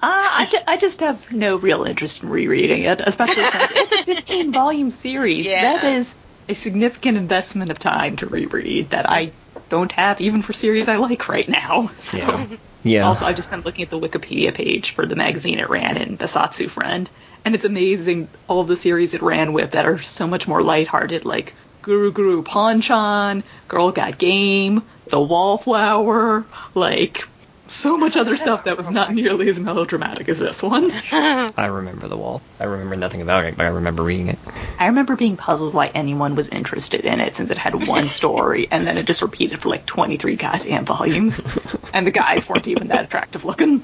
Uh, 0.02 0.08
I, 0.42 0.48
ju- 0.50 0.64
I 0.66 0.76
just 0.78 1.00
have 1.00 1.30
no 1.30 1.56
real 1.56 1.84
interest 1.84 2.22
in 2.22 2.30
rereading 2.30 2.84
it, 2.84 3.02
especially 3.04 3.42
since 3.42 3.70
it's 3.74 4.00
a 4.00 4.04
15 4.04 4.50
volume 4.50 4.90
series. 4.90 5.44
Yeah. 5.44 5.74
That 5.74 5.84
is 5.84 6.14
a 6.48 6.54
significant 6.54 7.18
investment 7.18 7.70
of 7.70 7.78
time 7.78 8.16
to 8.16 8.26
reread 8.26 8.90
that 8.90 9.10
I 9.10 9.32
don't 9.68 9.92
have 9.92 10.22
even 10.22 10.40
for 10.40 10.54
series 10.54 10.88
I 10.88 10.96
like 10.96 11.28
right 11.28 11.46
now. 11.46 11.90
So. 11.96 12.16
Yeah. 12.16 12.46
Yeah. 12.82 13.06
Also, 13.06 13.26
I've 13.26 13.36
just 13.36 13.50
been 13.50 13.60
looking 13.60 13.84
at 13.84 13.90
the 13.90 14.00
Wikipedia 14.00 14.54
page 14.54 14.92
for 14.92 15.06
the 15.06 15.16
magazine 15.16 15.58
it 15.58 15.68
ran 15.68 15.96
in, 15.96 16.16
the 16.16 16.24
Bessatsu 16.24 16.70
Friend, 16.70 17.08
and 17.44 17.54
it's 17.54 17.64
amazing 17.64 18.28
all 18.48 18.64
the 18.64 18.76
series 18.76 19.14
it 19.14 19.22
ran 19.22 19.52
with 19.52 19.72
that 19.72 19.86
are 19.86 20.00
so 20.00 20.26
much 20.26 20.48
more 20.48 20.62
lighthearted, 20.62 21.24
like 21.24 21.54
Guru 21.82 22.12
Guru 22.12 22.42
Pon-chan, 22.42 23.42
Girl 23.68 23.92
Got 23.92 24.18
Game, 24.18 24.82
The 25.08 25.20
Wallflower, 25.20 26.44
like 26.74 27.28
so 27.70 27.96
much 27.96 28.16
other 28.16 28.36
stuff 28.36 28.64
that 28.64 28.76
was 28.76 28.90
not 28.90 29.14
nearly 29.14 29.48
as 29.48 29.60
melodramatic 29.60 30.28
as 30.28 30.38
this 30.38 30.62
one. 30.62 30.90
I 31.12 31.66
remember 31.66 32.08
the 32.08 32.16
wall. 32.16 32.42
I 32.58 32.64
remember 32.64 32.96
nothing 32.96 33.22
about 33.22 33.44
it, 33.44 33.56
but 33.56 33.64
I 33.64 33.68
remember 33.68 34.02
reading 34.02 34.28
it. 34.28 34.38
I 34.78 34.88
remember 34.88 35.14
being 35.16 35.36
puzzled 35.36 35.72
why 35.72 35.86
anyone 35.86 36.34
was 36.34 36.48
interested 36.48 37.02
in 37.02 37.20
it 37.20 37.36
since 37.36 37.50
it 37.50 37.58
had 37.58 37.86
one 37.86 38.08
story 38.20 38.66
and 38.70 38.86
then 38.86 38.98
it 38.98 39.06
just 39.06 39.22
repeated 39.22 39.60
for 39.60 39.68
like 39.68 39.86
23 39.86 40.36
goddamn 40.36 40.84
volumes. 40.84 41.40
And 41.92 42.06
the 42.06 42.12
guys 42.12 42.48
weren't 42.48 42.68
even 42.68 42.86
that 42.88 43.06
attractive 43.06 43.44
looking. 43.44 43.82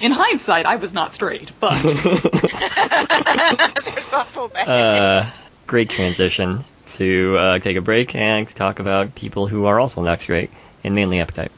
In 0.00 0.10
hindsight, 0.10 0.64
I 0.64 0.76
was 0.76 0.94
not 0.94 1.12
straight, 1.12 1.50
but 1.60 1.82
There's 1.82 2.02
also 4.10 4.48
that. 4.48 4.66
Uh, 4.66 5.26
great 5.66 5.90
transition 5.90 6.64
to 6.92 7.36
uh, 7.36 7.58
take 7.58 7.76
a 7.76 7.82
break 7.82 8.14
and 8.14 8.48
talk 8.48 8.78
about 8.78 9.14
people 9.14 9.46
who 9.46 9.66
are 9.66 9.78
also 9.78 10.00
not 10.00 10.22
straight 10.22 10.50
and 10.82 10.94
Manly 10.94 11.20
Appetite. 11.20 11.52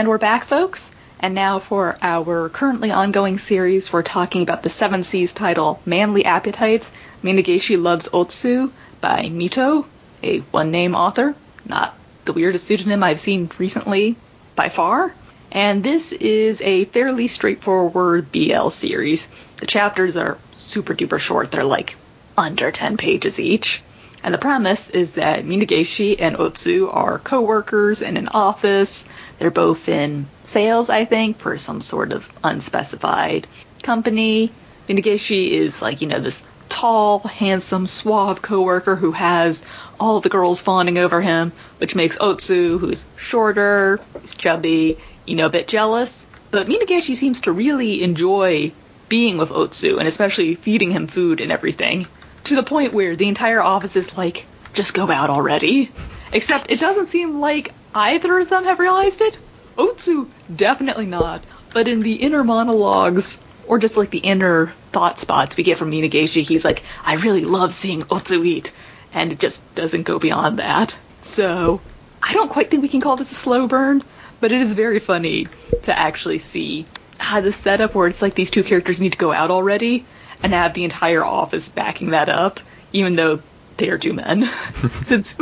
And 0.00 0.08
we're 0.08 0.16
back, 0.16 0.44
folks. 0.46 0.89
And 1.22 1.34
now 1.34 1.58
for 1.58 1.98
our 2.00 2.48
currently 2.48 2.90
ongoing 2.90 3.38
series, 3.38 3.92
we're 3.92 4.02
talking 4.02 4.40
about 4.40 4.62
the 4.62 4.70
Seven 4.70 5.02
Seas 5.02 5.34
title, 5.34 5.78
Manly 5.84 6.24
Appetites, 6.24 6.90
Minegishi 7.22 7.80
Loves 7.80 8.08
Otsu 8.08 8.70
by 9.02 9.24
Mito, 9.24 9.84
a 10.22 10.38
one-name 10.38 10.94
author, 10.94 11.34
not 11.66 11.94
the 12.24 12.32
weirdest 12.32 12.64
pseudonym 12.64 13.02
I've 13.02 13.20
seen 13.20 13.50
recently 13.58 14.16
by 14.56 14.70
far. 14.70 15.14
And 15.52 15.84
this 15.84 16.14
is 16.14 16.62
a 16.62 16.86
fairly 16.86 17.26
straightforward 17.26 18.32
BL 18.32 18.68
series. 18.68 19.28
The 19.58 19.66
chapters 19.66 20.16
are 20.16 20.38
super 20.52 20.94
duper 20.94 21.18
short. 21.18 21.50
They're 21.50 21.64
like 21.64 21.96
under 22.38 22.70
10 22.70 22.96
pages 22.96 23.38
each. 23.38 23.82
And 24.22 24.34
the 24.34 24.38
premise 24.38 24.90
is 24.90 25.12
that 25.12 25.44
Minegishi 25.44 26.16
and 26.18 26.36
Otsu 26.36 26.90
are 26.92 27.18
co-workers 27.18 28.02
in 28.02 28.16
an 28.16 28.28
office. 28.28 29.06
They're 29.40 29.50
both 29.50 29.88
in 29.88 30.26
sales, 30.44 30.90
I 30.90 31.06
think, 31.06 31.38
for 31.38 31.56
some 31.56 31.80
sort 31.80 32.12
of 32.12 32.30
unspecified 32.44 33.46
company. 33.82 34.52
Minegishi 34.86 35.52
is 35.52 35.80
like, 35.80 36.02
you 36.02 36.08
know, 36.08 36.20
this 36.20 36.42
tall, 36.68 37.20
handsome, 37.20 37.86
suave 37.86 38.42
coworker 38.42 38.96
who 38.96 39.12
has 39.12 39.64
all 39.98 40.20
the 40.20 40.28
girls 40.28 40.60
fawning 40.60 40.98
over 40.98 41.22
him, 41.22 41.52
which 41.78 41.94
makes 41.94 42.18
Otsu, 42.18 42.78
who's 42.78 43.06
shorter, 43.16 43.98
he's 44.20 44.34
chubby, 44.34 44.98
you 45.24 45.36
know, 45.36 45.46
a 45.46 45.50
bit 45.50 45.66
jealous. 45.66 46.26
But 46.50 46.68
Minegishi 46.68 47.14
seems 47.14 47.40
to 47.42 47.52
really 47.52 48.02
enjoy 48.02 48.72
being 49.08 49.38
with 49.38 49.48
Otsu 49.48 49.98
and 49.98 50.06
especially 50.06 50.54
feeding 50.54 50.90
him 50.90 51.06
food 51.06 51.40
and 51.40 51.50
everything 51.50 52.06
to 52.44 52.56
the 52.56 52.62
point 52.62 52.92
where 52.92 53.16
the 53.16 53.28
entire 53.28 53.62
office 53.62 53.96
is 53.96 54.18
like, 54.18 54.44
just 54.74 54.92
go 54.92 55.10
out 55.10 55.30
already. 55.30 55.90
Except 56.30 56.70
it 56.70 56.78
doesn't 56.78 57.08
seem 57.08 57.40
like 57.40 57.72
either 57.94 58.38
of 58.38 58.48
them 58.48 58.64
have 58.64 58.78
realized 58.78 59.20
it. 59.20 59.38
Otsu, 59.76 60.28
definitely 60.54 61.06
not. 61.06 61.42
But 61.72 61.88
in 61.88 62.00
the 62.00 62.14
inner 62.14 62.44
monologues, 62.44 63.40
or 63.66 63.78
just 63.78 63.96
like 63.96 64.10
the 64.10 64.18
inner 64.18 64.72
thought 64.92 65.18
spots 65.18 65.56
we 65.56 65.62
get 65.62 65.78
from 65.78 65.90
Minegishi, 65.90 66.42
he's 66.42 66.64
like, 66.64 66.82
I 67.04 67.16
really 67.16 67.44
love 67.44 67.72
seeing 67.72 68.02
Otsu 68.02 68.44
eat. 68.44 68.72
And 69.12 69.32
it 69.32 69.38
just 69.38 69.74
doesn't 69.74 70.02
go 70.02 70.18
beyond 70.18 70.58
that. 70.58 70.96
So, 71.22 71.80
I 72.22 72.32
don't 72.32 72.50
quite 72.50 72.70
think 72.70 72.82
we 72.82 72.88
can 72.88 73.00
call 73.00 73.16
this 73.16 73.32
a 73.32 73.36
slow 73.36 73.66
burn, 73.66 74.02
but 74.40 74.52
it 74.52 74.60
is 74.60 74.74
very 74.74 74.98
funny 74.98 75.46
to 75.82 75.98
actually 75.98 76.38
see 76.38 76.86
how 77.18 77.40
the 77.40 77.52
setup 77.52 77.94
where 77.94 78.08
it's 78.08 78.22
like 78.22 78.34
these 78.34 78.50
two 78.50 78.62
characters 78.62 79.00
need 79.00 79.12
to 79.12 79.18
go 79.18 79.32
out 79.32 79.50
already 79.50 80.04
and 80.42 80.52
have 80.52 80.74
the 80.74 80.84
entire 80.84 81.24
office 81.24 81.68
backing 81.68 82.10
that 82.10 82.28
up, 82.28 82.60
even 82.92 83.16
though 83.16 83.40
they 83.80 83.88
are 83.88 83.98
two 83.98 84.12
men. 84.12 84.44
Since 85.02 85.36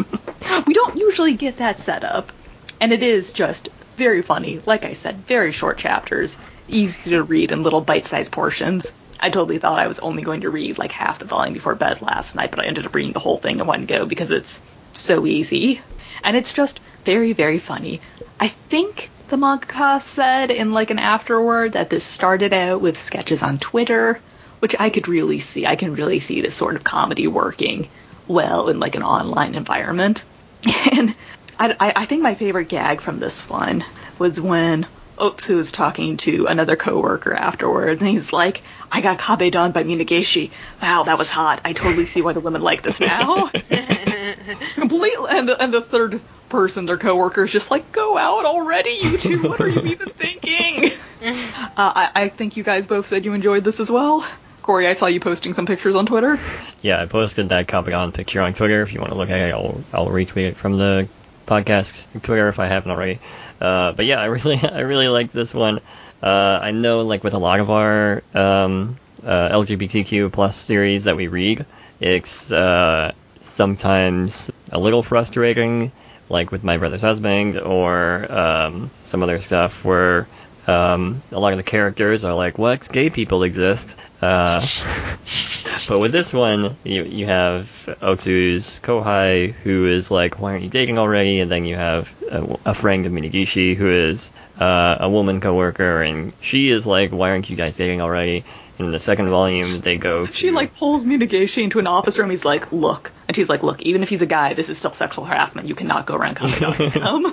we 0.67 0.73
don't 0.73 0.97
usually 0.97 1.35
get 1.35 1.59
that 1.59 1.79
setup. 1.79 2.33
And 2.81 2.93
it 2.93 3.03
is 3.03 3.33
just 3.33 3.69
very 3.97 4.23
funny. 4.23 4.61
Like 4.65 4.85
I 4.85 4.93
said, 4.93 5.27
very 5.27 5.53
short 5.53 5.77
chapters, 5.77 6.39
easy 6.69 7.11
to 7.11 7.23
read 7.23 7.53
in 7.53 7.65
little 7.65 7.81
bite 7.81 8.07
sized 8.07 8.33
portions. 8.33 8.93
I 9.21 9.31
totally 9.31 9.59
thought 9.59 9.81
I 9.81 9.89
was 9.89 9.99
only 9.99 10.23
going 10.23 10.43
to 10.43 10.51
read 10.51 10.79
like 10.79 10.93
half 10.93 11.19
the 11.19 11.25
volume 11.25 11.53
before 11.53 11.75
bed 11.75 12.01
last 12.01 12.37
night, 12.37 12.51
but 12.53 12.61
I 12.61 12.67
ended 12.67 12.87
up 12.87 12.95
reading 12.95 13.13
the 13.13 13.19
whole 13.19 13.37
thing 13.37 13.59
in 13.59 13.67
one 13.67 13.87
go 13.87 14.07
because 14.07 14.31
it's 14.31 14.63
so 14.93 15.27
easy. 15.27 15.81
And 16.23 16.37
it's 16.37 16.53
just 16.53 16.79
very, 17.05 17.33
very 17.33 17.59
funny. 17.59 18.01
I 18.39 18.49
think 18.49 19.11
the 19.29 19.37
mangaka 19.37 20.01
said 20.01 20.53
in 20.53 20.73
like 20.73 20.91
an 20.91 21.01
afterword 21.01 21.73
that 21.73 21.91
this 21.91 22.05
started 22.05 22.55
out 22.55 22.81
with 22.81 22.97
sketches 22.97 23.43
on 23.43 23.59
Twitter, 23.59 24.21
which 24.61 24.77
I 24.79 24.91
could 24.91 25.09
really 25.09 25.41
see. 25.41 25.67
I 25.67 25.75
can 25.75 25.95
really 25.95 26.21
see 26.21 26.41
this 26.41 26.55
sort 26.55 26.77
of 26.77 26.85
comedy 26.85 27.27
working 27.27 27.89
well 28.29 28.69
in 28.69 28.79
like 28.79 28.95
an 28.95 29.03
online 29.03 29.55
environment. 29.55 30.25
And 30.93 31.15
I, 31.59 31.77
I, 31.79 31.93
I 31.97 32.05
think 32.05 32.23
my 32.23 32.35
favorite 32.35 32.69
gag 32.69 33.01
from 33.01 33.19
this 33.19 33.49
one 33.49 33.85
was 34.19 34.41
when 34.41 34.87
Otsu 35.19 35.57
was 35.57 35.73
talking 35.73 36.17
to 36.19 36.47
another 36.47 36.77
coworker 36.77 37.35
afterward, 37.35 37.99
and 37.99 38.09
he's 38.09 38.33
like, 38.33 38.63
"I 38.91 39.01
got 39.01 39.19
kabedon 39.19 39.73
by 39.73 39.83
Minegishi. 39.83 40.51
Wow, 40.81 41.05
that 41.05 41.19
was 41.19 41.29
hot. 41.29 41.61
I 41.65 41.73
totally 41.73 42.05
see 42.05 42.23
why 42.23 42.33
the 42.33 42.41
women 42.41 42.63
like 42.63 42.83
this 42.83 43.01
now." 43.01 43.49
Completely, 44.75 45.27
and 45.31 45.49
the, 45.49 45.57
and 45.61 45.75
the 45.75 45.81
third 45.81 46.21
person, 46.49 46.87
their 46.87 46.97
coworker, 46.97 47.45
is 47.45 47.53
just 47.53 47.71
like, 47.71 47.91
"Go 47.93 48.17
out 48.17 48.45
already, 48.45 48.99
you 49.03 49.19
two. 49.19 49.43
What 49.43 49.61
are 49.61 49.69
you 49.69 49.83
even 49.85 50.11
thinking?" 50.11 50.93
uh, 51.23 51.33
I, 51.77 52.11
I 52.15 52.29
think 52.29 52.57
you 52.57 52.63
guys 52.63 52.87
both 52.87 53.07
said 53.07 53.25
you 53.25 53.33
enjoyed 53.33 53.65
this 53.65 53.81
as 53.81 53.91
well. 53.91 54.25
Corey, 54.69 54.87
I 54.87 54.93
saw 54.93 55.07
you 55.07 55.19
posting 55.19 55.55
some 55.55 55.65
pictures 55.65 55.97
on 55.97 56.05
Twitter. 56.05 56.39
Yeah, 56.83 57.01
I 57.01 57.07
posted 57.07 57.49
that 57.49 57.69
Kapagon 57.69 58.13
picture 58.13 58.43
on 58.43 58.53
Twitter. 58.53 58.83
If 58.83 58.93
you 58.93 59.01
want 59.01 59.13
to 59.13 59.17
look 59.17 59.31
at 59.31 59.41
it, 59.41 59.55
I'll, 59.55 59.83
I'll 59.95 60.09
retweet 60.09 60.49
it 60.49 60.57
from 60.59 60.77
the 60.77 61.09
podcast 61.47 62.05
Twitter 62.21 62.51
if 62.51 62.59
I 62.59 62.67
haven't 62.67 62.91
already. 62.91 63.19
Uh, 63.63 63.93
but 63.93 64.05
yeah, 64.05 64.21
I 64.21 64.27
really 64.27 64.59
I 64.63 64.81
really 64.81 65.09
like 65.09 65.33
this 65.33 65.55
one. 65.55 65.81
Uh, 66.23 66.59
I 66.61 66.73
know 66.73 67.01
like 67.01 67.25
with 67.25 67.33
a 67.33 67.39
lot 67.39 67.61
of 67.61 67.71
our 67.71 68.23
um, 68.35 68.99
uh, 69.25 69.49
LGBTQ 69.49 70.31
plus 70.33 70.59
series 70.59 71.05
that 71.05 71.17
we 71.17 71.29
read, 71.29 71.65
it's 71.99 72.53
uh, 72.53 73.13
sometimes 73.41 74.51
a 74.71 74.79
little 74.79 75.03
frustrating, 75.03 75.93
like 76.29 76.53
with 76.53 76.63
my 76.63 76.77
brother's 76.77 77.01
husband 77.01 77.59
or 77.59 78.31
um, 78.31 78.91
some 79.05 79.23
other 79.23 79.41
stuff 79.41 79.83
where 79.83 80.29
um, 80.67 81.23
a 81.33 81.41
lot 81.41 81.55
of 81.55 81.57
the 81.57 81.63
characters 81.63 82.23
are 82.23 82.35
like, 82.35 82.59
"What 82.59 82.87
gay 82.93 83.09
people 83.09 83.43
exist?" 83.45 83.97
Uh, 84.21 84.61
but 85.89 86.01
with 86.01 86.13
this 86.13 86.33
one, 86.33 86.77
you 86.85 87.05
you 87.05 87.27
have 87.27 87.69
Otsu's 88.03 88.81
Kohai, 88.81 89.53
who 89.53 89.87
is 89.87 90.11
like, 90.11 90.41
"Why 90.41 90.53
aren't 90.53 90.65
you 90.65 90.71
dating 90.71 90.99
already?" 90.99 91.41
And 91.41 91.51
then 91.51 91.65
you 91.65 91.77
have 91.77 92.09
a, 92.31 92.59
a 92.67 92.75
friend 92.75 93.07
of 93.07 93.13
Minegishi, 93.13 93.77
who 93.77 93.91
is 93.91 94.31
uh, 94.61 94.97
a 95.01 95.09
woman 95.09 95.41
coworker, 95.41 96.03
and 96.03 96.33
she 96.41 96.69
is 96.69 96.87
like, 96.87 97.13
"Why 97.13 97.31
aren't 97.31 97.49
you 97.49 97.57
guys 97.57 97.77
dating 97.77 98.01
already?" 98.01 98.45
In 98.79 98.93
the 98.93 99.01
second 99.01 99.29
volume, 99.29 99.81
they 99.81 99.97
go. 99.97 100.27
To, 100.27 100.33
She 100.33 100.51
like 100.53 100.77
pulls 100.77 101.05
Minegishi 101.05 101.65
into 101.65 101.81
an 101.81 101.87
office 101.89 102.17
room. 102.19 102.31
He's 102.31 102.45
like, 102.45 102.71
"Look," 102.73 103.11
and 103.27 103.37
she's 103.37 103.49
like, 103.49 103.63
"Look, 103.63 103.83
even 103.83 104.03
if 104.03 104.09
he's 104.09 104.23
a 104.23 104.27
guy, 104.27 104.55
this 104.55 104.69
is 104.69 104.79
still 104.79 104.93
sexual 104.93 105.25
harassment. 105.25 105.67
You 105.69 105.75
cannot 105.75 106.07
go 106.07 106.15
around 106.15 106.37
coming 106.37 106.63
on 106.65 106.75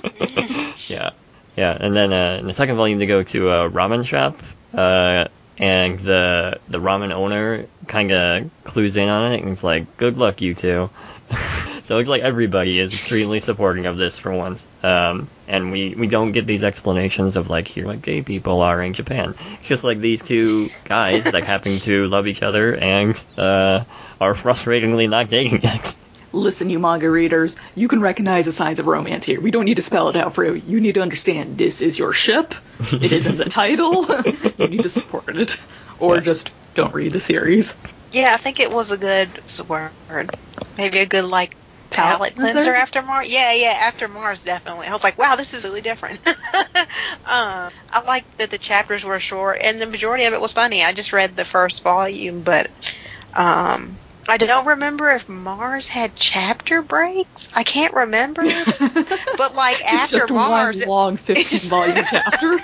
Yeah, 0.88 1.10
yeah, 1.56 1.76
and 1.78 1.96
then 1.96 2.12
uh, 2.12 2.38
in 2.40 2.46
the 2.46 2.54
second 2.54 2.76
volume 2.76 2.98
they 2.98 3.06
go 3.06 3.22
to 3.22 3.50
a 3.50 3.70
ramen 3.70 4.04
shop, 4.04 4.40
uh, 4.74 5.26
and 5.58 5.98
the 5.98 6.58
the 6.68 6.78
ramen 6.78 7.12
owner 7.12 7.66
kind 7.86 8.12
of 8.12 8.50
clues 8.64 8.96
in 8.96 9.08
on 9.08 9.32
it, 9.32 9.42
and 9.42 9.50
it's 9.50 9.64
like, 9.64 9.96
"Good 9.96 10.18
luck, 10.18 10.40
you 10.40 10.54
two 10.54 10.90
so 11.82 11.94
it 11.94 11.98
looks 11.98 12.08
like 12.08 12.22
everybody 12.22 12.78
is 12.78 12.92
extremely 12.92 13.40
supporting 13.40 13.86
of 13.86 13.96
this 13.96 14.18
for 14.18 14.32
once, 14.32 14.64
um, 14.82 15.28
and 15.48 15.72
we 15.72 15.94
we 15.94 16.06
don't 16.06 16.32
get 16.32 16.46
these 16.46 16.62
explanations 16.62 17.36
of 17.36 17.50
like 17.50 17.66
here 17.66 17.86
what 17.86 18.02
gay 18.02 18.22
people 18.22 18.60
are 18.60 18.80
in 18.82 18.92
Japan. 18.92 19.34
It's 19.58 19.68
just 19.68 19.84
like 19.84 20.00
these 20.00 20.22
two 20.22 20.68
guys 20.84 21.24
that 21.24 21.44
happen 21.44 21.78
to 21.80 22.06
love 22.06 22.26
each 22.26 22.42
other 22.42 22.76
and 22.76 23.20
uh, 23.36 23.84
are 24.20 24.34
frustratingly 24.34 25.08
not 25.08 25.28
dating 25.28 25.62
yet. 25.62 25.96
Listen, 26.36 26.70
you 26.70 26.78
manga 26.78 27.10
readers, 27.10 27.56
you 27.74 27.88
can 27.88 28.00
recognize 28.00 28.44
the 28.44 28.52
signs 28.52 28.78
of 28.78 28.86
romance 28.86 29.24
here. 29.26 29.40
We 29.40 29.50
don't 29.50 29.64
need 29.64 29.76
to 29.76 29.82
spell 29.82 30.08
it 30.10 30.16
out 30.16 30.34
for 30.34 30.44
you. 30.44 30.54
You 30.54 30.80
need 30.80 30.94
to 30.94 31.02
understand 31.02 31.56
this 31.56 31.80
is 31.80 31.98
your 31.98 32.12
ship. 32.12 32.54
It 32.92 33.12
is 33.12 33.26
in 33.26 33.36
the 33.38 33.46
title. 33.46 34.06
you 34.58 34.68
need 34.68 34.82
to 34.82 34.88
support 34.88 35.36
it, 35.36 35.58
or 35.98 36.16
Yeah. 36.16 36.20
just 36.20 36.52
don't 36.74 36.94
read 36.94 37.12
the 37.12 37.20
series. 37.20 37.76
Yeah, 38.12 38.32
I 38.34 38.36
think 38.36 38.60
it 38.60 38.70
was 38.70 38.90
a 38.90 38.98
good 38.98 39.28
what's 39.56 39.60
word. 40.08 40.30
Maybe 40.76 40.98
a 40.98 41.06
good 41.06 41.24
like 41.24 41.56
palate 41.90 42.18
Palate 42.18 42.34
cleanser 42.36 42.52
cleanser? 42.52 42.74
after 42.74 43.02
Mars. 43.02 43.28
Yeah, 43.28 43.52
yeah, 43.52 43.74
after 43.80 44.08
Mars 44.08 44.42
definitely. 44.42 44.86
I 44.86 44.92
was 44.92 45.04
like, 45.04 45.18
wow, 45.18 45.36
this 45.36 45.54
is 45.54 45.64
really 45.64 45.80
different. 45.80 46.20
um, 46.26 46.36
I 47.24 48.02
liked 48.06 48.36
that 48.38 48.50
the 48.50 48.58
chapters 48.58 49.04
were 49.04 49.18
short 49.20 49.58
and 49.62 49.80
the 49.80 49.86
majority 49.86 50.24
of 50.26 50.34
it 50.34 50.40
was 50.40 50.52
funny. 50.52 50.82
I 50.82 50.92
just 50.92 51.12
read 51.12 51.34
the 51.36 51.44
first 51.44 51.82
volume, 51.82 52.42
but 52.42 52.70
um, 53.34 53.98
I 54.28 54.36
don't 54.38 54.66
remember 54.66 55.10
if 55.10 55.28
Mars 55.28 55.88
had 55.88 56.14
chapter 56.16 56.82
breaks. 56.82 57.50
I 57.54 57.62
can't 57.62 57.94
remember. 57.94 58.42
but 58.78 59.54
like 59.54 59.80
It's 59.80 59.92
after 59.92 60.18
just 60.18 60.30
Mars, 60.32 60.80
one 60.80 60.88
long 60.88 61.16
15 61.16 61.58
volume 61.70 62.04
chapter. 62.10 62.58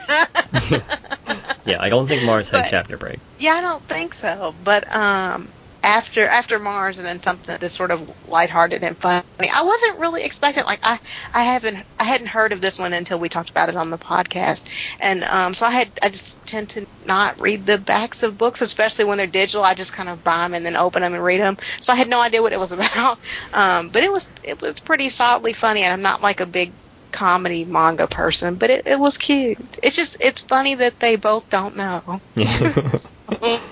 yeah, 1.71 1.81
I 1.81 1.89
don't 1.89 2.07
think 2.09 2.25
Mars 2.25 2.49
had 2.49 2.63
But- 2.63 2.71
chapter 2.71 2.97
break. 2.97 3.21
Yeah, 3.39 3.53
I 3.53 3.61
don't 3.61 3.83
think 3.85 4.15
so. 4.15 4.55
But 4.65 4.95
um 4.95 5.49
after 5.83 6.27
after 6.27 6.59
Mars 6.59 6.99
and 6.99 7.07
then 7.07 7.21
something 7.21 7.57
that's 7.61 7.75
sort 7.75 7.91
of 7.91 8.15
lighthearted 8.29 8.83
and 8.83 8.97
funny. 8.97 9.25
I 9.41 9.63
wasn't 9.63 9.99
really 9.99 10.23
expecting 10.23 10.65
like 10.65 10.81
I 10.83 10.99
I 11.35 11.43
haven't 11.43 11.85
I 11.99 12.05
hadn't 12.05 12.29
heard 12.29 12.53
of 12.53 12.61
this 12.61 12.79
one 12.79 12.93
until 12.93 13.19
we 13.19 13.29
talked 13.29 13.51
about 13.51 13.69
it 13.69 13.77
on 13.77 13.91
the 13.91 13.99
podcast. 13.99 14.69
And 15.01 15.25
um 15.25 15.55
so 15.55 15.67
I 15.67 15.71
had 15.71 15.91
I 16.03 16.09
just 16.09 16.45
tend 16.47 16.71
to 16.71 16.87
not 17.05 17.41
read 17.41 17.67
the 17.67 17.79
backs 17.79 18.23
of 18.23 18.39
books 18.39 18.61
especially 18.61 19.07
when 19.07 19.19
they're 19.19 19.27
digital. 19.27 19.65
I 19.65 19.75
just 19.75 19.93
kind 19.93 20.09
of 20.09 20.23
buy 20.23 20.43
them 20.43 20.55
and 20.55 20.65
then 20.65 20.77
open 20.77 21.03
them 21.03 21.15
and 21.15 21.25
read 21.25 21.41
them. 21.41 21.57
So 21.81 21.93
I 21.93 21.97
had 21.97 22.09
no 22.09 22.21
idea 22.21 22.43
what 22.43 22.53
it 22.53 22.61
was 22.61 22.73
about. 22.73 23.19
Um 23.53 23.89
but 23.89 24.05
it 24.05 24.13
was 24.13 24.29
it 24.45 24.61
was 24.61 24.79
pretty 24.79 25.09
solidly 25.09 25.53
funny 25.53 25.83
and 25.83 25.93
I'm 25.93 26.03
not 26.03 26.23
like 26.23 26.41
a 26.41 26.47
big 26.47 26.73
comedy 27.11 27.65
manga 27.65 28.07
person, 28.07 28.55
but 28.55 28.71
it, 28.71 28.87
it 28.87 28.99
was 28.99 29.19
cute. 29.19 29.59
It's 29.83 29.97
just 29.97 30.17
it's 30.21 30.43
funny 30.43 30.77
that 30.77 30.99
they 31.01 31.17
both 31.17 31.51
don't 31.51 31.77
know. 31.77 32.21
yeah. 32.37 32.85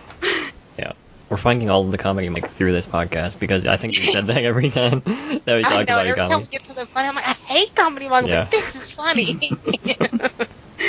We're 1.31 1.37
finding 1.37 1.71
all 1.71 1.83
of 1.85 1.93
the 1.93 1.99
comedy 1.99 2.29
like 2.29 2.51
through 2.51 2.73
this 2.73 2.87
podcast 2.87 3.39
because 3.39 3.65
I 3.67 3.77
think 3.77 3.93
we 3.93 4.07
said 4.11 4.27
that 4.27 4.43
every 4.43 4.69
time 4.69 5.01
that 5.07 5.47
we 5.47 5.59
I 5.61 5.63
talked 5.63 5.89
know. 5.89 5.95
about 5.95 6.07
and 6.07 6.09
Every 6.09 6.17
time 6.19 6.29
comedy. 6.29 6.49
we 6.51 6.59
get 6.59 6.65
to 6.65 6.75
the 6.75 6.87
funny, 6.87 7.09
I'm 7.09 7.15
like, 7.15 7.29
I 7.29 7.33
hate 7.33 7.75
comedy 7.77 8.09
manga, 8.09 8.29
Yeah. 8.29 8.43
but 8.45 8.51
this 8.51 8.75
is 8.75 8.91
funny. 8.91 9.39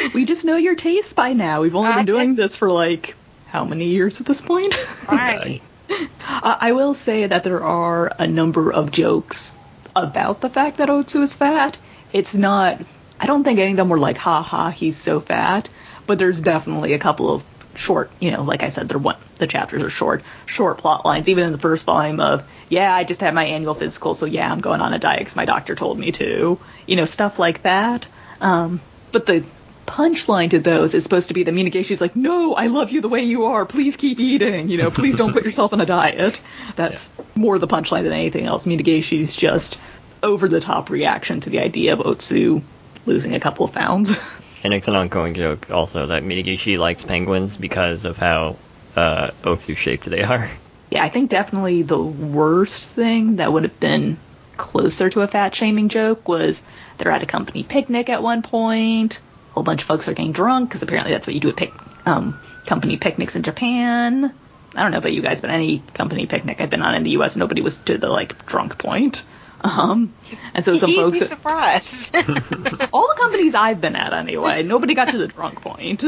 we 0.15 0.25
just 0.25 0.43
know 0.43 0.55
your 0.55 0.75
tastes 0.75 1.13
by 1.13 1.33
now. 1.33 1.61
We've 1.61 1.75
only 1.75 1.89
I 1.91 1.97
been 1.97 2.05
doing 2.07 2.29
guess- 2.29 2.37
this 2.37 2.55
for 2.57 2.71
like 2.71 3.15
how 3.47 3.65
many 3.65 3.85
years 3.85 4.19
at 4.19 4.25
this 4.25 4.41
point? 4.41 4.75
right. 5.09 5.61
I 6.21 6.57
I 6.61 6.71
will 6.71 6.93
say 6.95 7.27
that 7.27 7.43
there 7.43 7.63
are 7.63 8.11
a 8.17 8.25
number 8.25 8.71
of 8.71 8.91
jokes 8.91 9.55
about 9.95 10.41
the 10.41 10.49
fact 10.49 10.77
that 10.77 10.89
Otsu 10.89 11.21
is 11.21 11.35
fat. 11.35 11.77
It's 12.13 12.33
not. 12.33 12.81
I 13.19 13.27
don't 13.27 13.43
think 13.43 13.59
any 13.59 13.71
of 13.71 13.77
them 13.77 13.89
were 13.89 13.99
like, 13.99 14.17
"Ha 14.17 14.41
ha, 14.41 14.69
he's 14.69 14.97
so 14.97 15.19
fat." 15.19 15.69
But 16.07 16.17
there's 16.17 16.41
definitely 16.41 16.93
a 16.93 16.99
couple 16.99 17.29
of 17.29 17.43
short, 17.75 18.11
you 18.19 18.31
know, 18.31 18.43
like 18.43 18.63
I 18.63 18.69
said, 18.69 18.89
they're 18.89 18.97
one. 18.97 19.17
The 19.37 19.47
chapters 19.47 19.83
are 19.83 19.89
short, 19.89 20.23
short 20.45 20.77
plot 20.77 21.05
lines. 21.05 21.29
Even 21.29 21.45
in 21.45 21.51
the 21.51 21.57
first 21.57 21.85
volume 21.85 22.19
of, 22.19 22.43
"Yeah, 22.69 22.93
I 22.93 23.03
just 23.03 23.21
had 23.21 23.33
my 23.33 23.45
annual 23.45 23.73
physical, 23.73 24.13
so 24.13 24.25
yeah, 24.25 24.51
I'm 24.51 24.59
going 24.59 24.81
on 24.81 24.93
a 24.93 24.99
diet 24.99 25.19
because 25.19 25.35
my 25.35 25.45
doctor 25.45 25.75
told 25.75 25.97
me 25.97 26.11
to." 26.13 26.59
You 26.85 26.95
know, 26.95 27.05
stuff 27.05 27.39
like 27.39 27.63
that. 27.63 28.07
Um, 28.39 28.81
but 29.11 29.25
the 29.25 29.43
punchline 29.91 30.51
to 30.51 30.59
those 30.59 30.93
is 30.93 31.03
supposed 31.03 31.27
to 31.27 31.33
be 31.33 31.43
the 31.43 31.51
Minegishi's 31.51 31.99
like, 31.99 32.15
no, 32.15 32.53
I 32.55 32.67
love 32.67 32.91
you 32.91 33.01
the 33.01 33.09
way 33.09 33.23
you 33.23 33.45
are. 33.45 33.65
Please 33.65 33.97
keep 33.97 34.19
eating. 34.19 34.69
You 34.69 34.77
know, 34.77 34.91
please 34.91 35.15
don't 35.15 35.33
put 35.33 35.43
yourself 35.43 35.73
on 35.73 35.81
a 35.81 35.85
diet. 35.85 36.41
That's 36.75 37.09
more 37.35 37.59
the 37.59 37.67
punchline 37.67 38.03
than 38.03 38.13
anything 38.13 38.45
else. 38.45 38.65
Minegishi's 38.65 39.35
just 39.35 39.79
over 40.23 40.47
the 40.47 40.61
top 40.61 40.89
reaction 40.89 41.41
to 41.41 41.49
the 41.49 41.59
idea 41.59 41.93
of 41.93 41.99
Otsu 41.99 42.61
losing 43.05 43.35
a 43.35 43.39
couple 43.39 43.65
of 43.65 43.73
pounds. 43.73 44.15
And 44.63 44.73
it's 44.73 44.87
an 44.87 44.95
ongoing 44.95 45.33
joke 45.33 45.71
also 45.71 46.07
that 46.07 46.23
Minegishi 46.23 46.77
likes 46.77 47.03
penguins 47.03 47.57
because 47.57 48.05
of 48.05 48.17
how 48.17 48.57
uh, 48.95 49.31
Otsu 49.43 49.75
shaped 49.75 50.05
they 50.05 50.21
are. 50.21 50.49
yeah, 50.91 51.03
I 51.03 51.09
think 51.09 51.29
definitely 51.29 51.81
the 51.81 52.01
worst 52.01 52.89
thing 52.89 53.37
that 53.37 53.51
would 53.51 53.63
have 53.63 53.79
been 53.79 54.17
closer 54.57 55.09
to 55.09 55.21
a 55.21 55.27
fat 55.27 55.55
shaming 55.55 55.89
joke 55.89 56.27
was 56.27 56.61
they're 56.97 57.11
at 57.11 57.23
a 57.23 57.25
company 57.25 57.63
picnic 57.63 58.09
at 58.09 58.21
one 58.21 58.43
point. 58.43 59.19
A 59.51 59.53
whole 59.53 59.63
bunch 59.63 59.81
of 59.81 59.87
folks 59.87 60.07
are 60.07 60.13
getting 60.13 60.31
drunk 60.33 60.69
because 60.69 60.83
apparently 60.83 61.13
that's 61.13 61.25
what 61.25 61.33
you 61.33 61.39
do 61.39 61.49
at 61.49 61.55
pic- 61.55 61.73
um, 62.05 62.39
company 62.65 62.97
picnics 62.97 63.35
in 63.35 63.43
Japan. 63.43 64.33
I 64.75 64.83
don't 64.83 64.91
know 64.91 64.99
about 64.99 65.13
you 65.13 65.21
guys, 65.21 65.41
but 65.41 65.49
any 65.49 65.79
company 65.93 66.27
picnic 66.27 66.61
I've 66.61 66.69
been 66.69 66.81
on 66.83 66.95
in 66.95 67.03
the 67.03 67.11
U.S., 67.11 67.35
nobody 67.35 67.61
was 67.61 67.81
to 67.83 67.97
the 67.97 68.09
like 68.09 68.45
drunk 68.45 68.77
point. 68.77 69.25
Um, 69.63 70.13
and 70.53 70.65
so 70.65 70.73
some 70.73 70.89
You'd 70.89 70.97
folks, 70.97 71.19
be 71.19 71.25
surprised. 71.25 72.15
all 72.93 73.07
the 73.07 73.15
companies 73.17 73.53
I've 73.55 73.79
been 73.79 73.95
at 73.95 74.13
anyway, 74.13 74.63
nobody 74.63 74.95
got 74.95 75.09
to 75.09 75.17
the 75.17 75.27
drunk 75.27 75.61
point. 75.61 76.03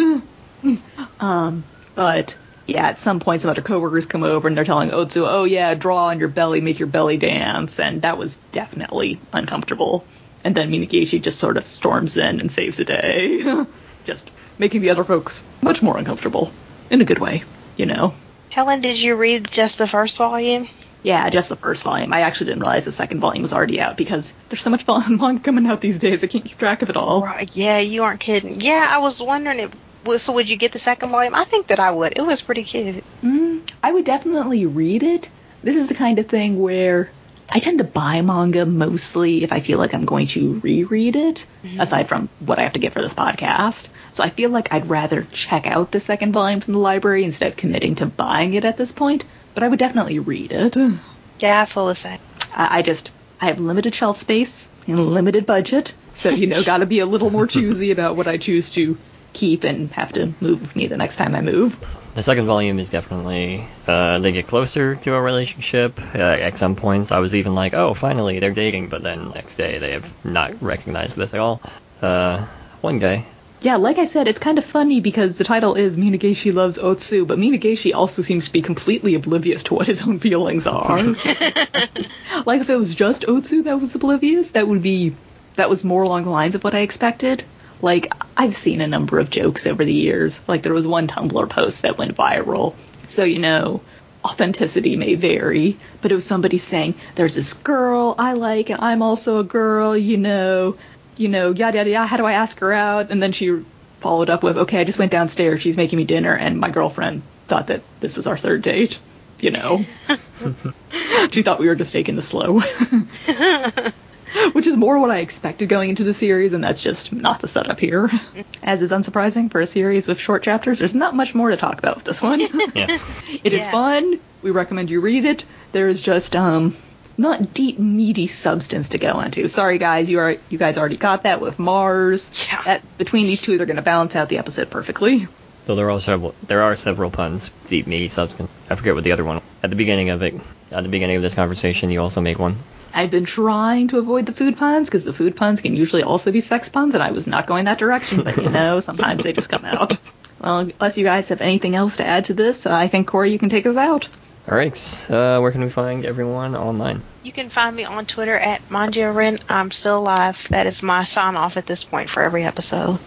Um, 1.20 1.64
but 1.94 2.38
yeah, 2.66 2.88
at 2.88 3.00
some 3.00 3.20
point, 3.20 3.42
some 3.42 3.52
other 3.52 3.62
coworkers 3.62 4.06
come 4.06 4.24
over 4.24 4.48
and 4.48 4.58
they're 4.58 4.64
telling 4.64 4.90
Otsu, 4.90 5.26
"Oh 5.28 5.44
yeah, 5.44 5.76
draw 5.76 6.08
on 6.08 6.20
your 6.20 6.30
belly, 6.30 6.62
make 6.62 6.80
your 6.80 6.88
belly 6.88 7.18
dance," 7.18 7.80
and 7.80 8.02
that 8.04 8.18
was 8.18 8.38
definitely 8.52 9.20
uncomfortable. 9.32 10.06
And 10.44 10.56
then 10.56 10.72
Minegishi 10.72 11.22
just 11.22 11.40
sort 11.40 11.58
of 11.58 11.64
storms 11.64 12.18
in 12.18 12.40
and 12.40 12.52
saves 12.52 12.78
the 12.78 12.86
day, 12.86 13.66
just 14.06 14.30
making 14.58 14.82
the 14.82 14.90
other 14.90 15.04
folks 15.04 15.44
much 15.62 15.82
more 15.82 15.98
uncomfortable 15.98 16.52
in 16.90 17.02
a 17.02 17.06
good 17.06 17.20
way, 17.20 17.44
you 17.78 17.86
know. 17.86 18.14
Helen, 18.50 18.82
did 18.82 19.02
you 19.02 19.16
read 19.16 19.48
just 19.50 19.78
the 19.78 19.88
first 19.88 20.18
volume? 20.18 20.68
Yeah, 21.04 21.30
just 21.30 21.50
the 21.50 21.58
first 21.58 21.84
volume. 21.84 22.14
I 22.14 22.22
actually 22.22 22.48
didn't 22.48 22.62
realize 22.62 22.86
the 22.86 22.92
second 22.94 23.20
volume 23.20 23.42
was 23.42 23.54
already 23.54 23.80
out 23.82 23.98
because 23.98 24.34
there's 24.50 24.62
so 24.62 24.70
much 24.70 24.88
manga 25.10 25.42
coming 25.42 25.68
out 25.68 25.82
these 25.82 26.00
days. 26.00 26.24
I 26.24 26.28
can't 26.28 26.46
keep 26.46 26.58
track 26.58 26.82
of 26.82 26.90
it 26.90 26.98
all. 26.98 27.22
Right. 27.22 27.50
Yeah, 27.56 27.80
you 27.80 28.04
aren't 28.04 28.22
kidding. 28.22 28.60
Yeah, 28.60 28.88
I 28.90 29.00
was 29.00 29.22
wondering 29.22 29.60
if. 29.60 29.76
So 30.22 30.34
would 30.34 30.50
you 30.50 30.58
get 30.58 30.74
the 30.74 30.80
second 30.80 31.12
volume? 31.12 31.34
I 31.34 31.46
think 31.46 31.68
that 31.68 31.80
I 31.80 31.92
would. 31.92 32.18
It 32.18 32.26
was 32.26 32.42
pretty 32.42 32.64
cute. 32.64 33.04
Mm, 33.24 33.62
I 33.82 33.92
would 33.92 34.04
definitely 34.04 34.66
read 34.66 35.04
it. 35.04 35.30
This 35.62 35.78
is 35.78 35.88
the 35.88 35.94
kind 35.94 36.20
of 36.20 36.28
thing 36.28 36.60
where 36.60 37.10
I 37.50 37.60
tend 37.60 37.78
to 37.78 37.84
buy 37.84 38.22
manga 38.22 38.66
mostly 38.66 39.44
if 39.44 39.54
I 39.54 39.60
feel 39.60 39.78
like 39.78 39.94
I'm 39.94 40.06
going 40.06 40.28
to 40.28 40.60
reread 40.60 41.16
it, 41.16 41.46
aside 41.80 42.10
from 42.10 42.28
what 42.40 42.60
I 42.60 42.64
have 42.64 42.74
to 42.74 42.80
get 42.80 42.94
for 42.94 43.02
this 43.02 43.14
podcast. 43.14 43.90
So 44.14 44.24
I 44.24 44.30
feel 44.30 44.50
like 44.50 44.74
I'd 44.74 44.90
rather 44.90 45.24
check 45.32 45.68
out 45.68 45.92
the 45.92 46.00
second 46.00 46.34
volume 46.34 46.62
from 46.62 46.74
the 46.74 46.80
library 46.80 47.24
instead 47.24 47.50
of 47.50 47.58
committing 47.58 47.96
to 47.96 48.06
buying 48.06 48.56
it 48.56 48.66
at 48.66 48.76
this 48.76 48.92
point. 48.92 49.24
But 49.54 49.64
I 49.64 49.68
would 49.68 49.80
definitely 49.80 50.20
read 50.20 50.52
it. 50.52 50.78
Yeah, 51.40 51.66
full 51.66 51.84
feel 51.84 51.88
the 51.88 51.96
same. 51.96 52.20
I, 52.54 52.80
I 52.80 52.82
just 52.84 53.12
I 53.42 53.48
have 53.48 53.60
limited 53.60 53.94
shelf 53.94 54.16
space 54.16 54.70
and 54.88 54.98
limited 54.98 55.46
budget, 55.46 55.94
so 56.14 56.30
you 56.30 56.48
know, 56.48 56.64
got 56.64 56.78
to 56.78 56.86
be 56.86 57.00
a 57.00 57.06
little 57.06 57.32
more 57.32 57.48
choosy 57.56 57.92
about 57.92 58.16
what 58.16 58.28
I 58.28 58.38
choose 58.38 58.70
to 58.72 58.98
keep 59.34 59.66
and 59.66 59.92
have 59.92 60.14
to 60.14 60.32
move 60.40 60.62
with 60.62 60.76
me 60.76 60.88
the 60.88 60.96
next 60.96 61.18
time 61.18 61.36
I 61.36 61.42
move. 61.42 61.78
The 62.16 62.24
second 62.24 62.46
volume 62.46 62.80
is 62.80 62.90
definitely 62.90 63.66
uh, 63.88 64.20
they 64.20 64.32
get 64.32 64.48
closer 64.48 64.96
to 64.96 65.16
a 65.16 65.22
relationship. 65.22 66.00
Uh, 66.00 66.20
at 66.20 66.58
some 66.58 66.76
points, 66.76 67.12
I 67.12 67.20
was 67.20 67.34
even 67.36 67.56
like, 67.56 67.74
"Oh, 67.74 67.94
finally, 67.94 68.40
they're 68.40 68.52
dating," 68.52 68.88
but 68.88 69.02
then 69.02 69.32
next 69.32 69.56
day 69.56 69.80
they 69.80 69.92
have 69.92 70.10
not 70.24 70.62
recognized 70.62 71.18
this 71.18 71.34
at 71.34 71.40
all. 71.40 71.62
Uh, 72.02 72.46
one 72.82 73.00
guy. 73.00 73.26
Yeah, 73.64 73.78
like 73.78 73.98
I 73.98 74.06
said, 74.06 74.28
it's 74.28 74.40
kind 74.40 74.58
of 74.58 74.66
funny 74.66 75.00
because 75.00 75.38
the 75.38 75.46
title 75.46 75.76
is 75.76 75.96
Minegishi 75.96 76.54
loves 76.54 76.78
Otsu, 76.78 77.26
but 77.26 77.38
Minegishi 77.38 77.94
also 77.94 78.22
seems 78.22 78.48
to 78.48 78.52
be 78.52 78.62
completely 78.62 79.16
oblivious 79.16 79.64
to 79.64 79.74
what 79.74 79.88
his 79.88 80.02
own 80.02 80.20
feelings 80.20 80.68
are. 80.68 81.00
like 82.46 82.60
if 82.60 82.70
it 82.70 82.76
was 82.76 82.94
just 82.94 83.24
Otsu 83.24 83.64
that 83.64 83.80
was 83.80 83.96
oblivious, 83.96 84.52
that 84.52 84.68
would 84.68 84.84
be 84.84 85.16
that 85.56 85.70
was 85.70 85.86
more 85.86 86.04
along 86.04 86.26
the 86.26 86.30
lines 86.30 86.56
of 86.56 86.64
what 86.66 86.76
I 86.76 86.80
expected. 86.80 87.46
Like 87.82 88.12
I've 88.36 88.58
seen 88.58 88.82
a 88.82 88.88
number 88.88 89.18
of 89.18 89.30
jokes 89.30 89.66
over 89.66 89.86
the 89.86 89.94
years. 89.94 90.42
Like 90.46 90.64
there 90.64 90.74
was 90.74 90.86
one 90.86 91.08
Tumblr 91.08 91.50
post 91.50 91.84
that 91.84 91.98
went 91.98 92.18
viral. 92.18 92.74
So 93.08 93.24
you 93.24 93.40
know, 93.40 93.80
authenticity 94.26 94.98
may 94.98 95.16
vary, 95.16 95.78
but 96.02 96.12
it 96.12 96.16
was 96.16 96.26
somebody 96.26 96.58
saying, 96.58 96.96
"There's 97.16 97.36
this 97.36 97.54
girl 97.54 98.16
I 98.18 98.34
like, 98.34 98.70
and 98.70 98.82
I'm 98.82 99.02
also 99.02 99.40
a 99.40 99.44
girl," 99.44 99.96
you 99.96 100.18
know, 100.18 100.76
you 101.18 101.28
know, 101.30 101.52
yada 101.52 101.78
yada 101.78 101.90
yada. 101.90 102.08
How 102.08 102.18
do 102.18 102.26
I 102.26 102.34
ask 102.34 102.60
her 102.60 102.74
out? 102.74 103.12
And 103.12 103.22
then 103.22 103.32
she 103.32 103.64
followed 104.02 104.30
up 104.30 104.44
with, 104.44 104.58
"Okay, 104.58 104.80
I 104.80 104.84
just 104.84 105.00
went 105.00 105.12
downstairs. 105.12 105.62
She's 105.62 105.78
making 105.78 105.98
me 105.98 106.06
dinner, 106.06 106.36
and 106.36 106.60
my 106.60 106.70
girlfriend 106.70 107.22
thought 107.48 107.68
that 107.68 107.82
this 108.00 108.18
was 108.18 108.28
our 108.28 108.38
third 108.38 108.62
date." 108.62 109.00
You 109.42 109.52
know, 109.52 109.82
she 111.32 111.42
thought 111.42 111.60
we 111.60 111.68
were 111.68 111.76
just 111.76 111.92
taking 111.92 112.16
the 112.16 112.22
slow. 112.22 112.62
Which 114.54 114.66
is 114.66 114.76
more 114.76 114.98
what 114.98 115.12
I 115.12 115.20
expected 115.20 115.70
going 115.70 115.90
into 115.92 116.04
the 116.04 116.14
series, 116.14 116.54
and 116.54 116.64
that's 116.64 116.82
just 116.82 117.14
not 117.14 117.40
the 117.40 117.48
setup 117.48 117.80
here. 117.80 118.10
As 118.64 118.82
is 118.82 118.92
unsurprising 118.92 119.52
for 119.52 119.62
a 119.62 119.68
series 119.68 120.08
with 120.08 120.20
short 120.20 120.42
chapters, 120.44 120.80
there's 120.80 120.96
not 120.96 121.16
much 121.16 121.36
more 121.36 121.52
to 121.52 121.58
talk 121.58 121.78
about 121.78 121.98
with 121.98 122.06
this 122.06 122.22
one. 122.22 122.40
Yeah. 122.74 123.00
It 123.44 123.54
is 123.54 123.60
Yeah. 123.60 123.72
fun. 123.72 124.20
We 124.42 124.50
recommend 124.52 124.90
you 124.90 125.02
read 125.02 125.26
it. 125.26 125.46
There 125.72 125.88
is 125.88 126.02
just 126.02 126.36
um 126.36 126.76
not 127.18 127.54
deep 127.54 127.80
meaty 127.80 128.28
substance 128.28 128.90
to 128.90 128.98
go 128.98 129.20
into. 129.20 129.48
Sorry 129.48 129.78
guys, 129.78 130.10
you 130.10 130.20
are 130.20 130.36
you 130.50 130.58
guys 130.58 130.78
already 130.78 130.98
got 130.98 131.24
that 131.24 131.42
with 131.42 131.60
Mars. 131.60 132.32
Yeah. 132.52 132.62
That 132.64 132.98
between 132.98 133.26
these 133.26 133.42
two 133.42 133.58
they're 133.58 133.66
going 133.66 133.78
to 133.78 133.84
balance 133.84 134.16
out 134.16 134.30
the 134.30 134.38
episode 134.38 134.70
perfectly. 134.70 135.28
So 135.66 135.76
there 135.76 135.90
are 135.90 136.02
several 136.02 136.36
there 136.48 136.64
are 136.64 136.76
several 136.76 137.12
puns. 137.12 137.52
Deep 137.68 137.88
meaty 137.88 138.10
substance. 138.10 138.50
I 138.70 138.76
forget 138.76 138.96
what 138.96 139.04
the 139.04 139.12
other 139.12 139.24
one. 139.24 139.42
At 139.62 139.70
the 139.70 139.76
beginning 139.76 140.10
of 140.10 140.22
it, 140.24 140.36
at 140.72 140.84
the 140.84 140.90
beginning 140.90 141.16
of 141.16 141.22
this 141.22 141.34
conversation, 141.34 141.90
you 141.92 142.02
also 142.02 142.22
make 142.22 142.40
one. 142.40 142.58
I've 142.94 143.10
been 143.10 143.26
trying 143.26 143.88
to 143.88 143.98
avoid 143.98 144.28
the 144.28 144.34
food 144.34 144.58
puns 144.58 144.88
because 144.88 145.04
the 145.04 145.14
food 145.14 145.36
puns 145.36 145.62
can 145.62 145.76
usually 145.76 146.04
also 146.04 146.32
be 146.32 146.42
sex 146.42 146.70
puns, 146.70 146.94
and 146.94 147.04
I 147.04 147.12
was 147.12 147.28
not 147.28 147.48
going 147.48 147.66
that 147.66 147.80
direction. 147.80 148.24
But 148.24 148.38
you 148.38 148.50
know, 148.50 148.80
sometimes 148.82 149.24
they 149.24 149.34
just 149.34 149.50
come 149.50 149.66
out. 149.66 149.98
Well, 150.40 150.60
unless 150.60 150.98
you 150.98 151.06
guys 151.06 151.30
have 151.30 151.42
anything 151.42 151.76
else 151.76 151.98
to 151.98 152.06
add 152.06 152.26
to 152.26 152.34
this, 152.34 152.66
I 152.66 152.88
think 152.90 153.08
Kory, 153.08 153.32
you 153.32 153.40
can 153.40 153.50
take 153.50 153.66
us 153.66 153.78
out. 153.78 154.10
All 154.50 154.58
right. 154.58 155.10
Uh, 155.10 155.40
where 155.40 155.52
can 155.52 155.62
we 155.62 155.70
find 155.70 156.06
everyone 156.06 156.56
online? 156.56 157.02
You 157.24 157.32
can 157.32 157.50
find 157.50 157.74
me 157.76 157.86
on 157.86 158.06
Twitter 158.06 158.36
at 158.36 158.68
Manjarin. 158.70 159.42
I'm 159.48 159.72
still 159.72 160.00
alive. 160.00 160.48
That 160.50 160.68
is 160.68 160.84
my 160.84 161.06
sign 161.06 161.36
off 161.38 161.56
at 161.56 161.66
this 161.66 161.86
point 161.86 162.10
for 162.10 162.22
every 162.22 162.44
episode. 162.44 163.00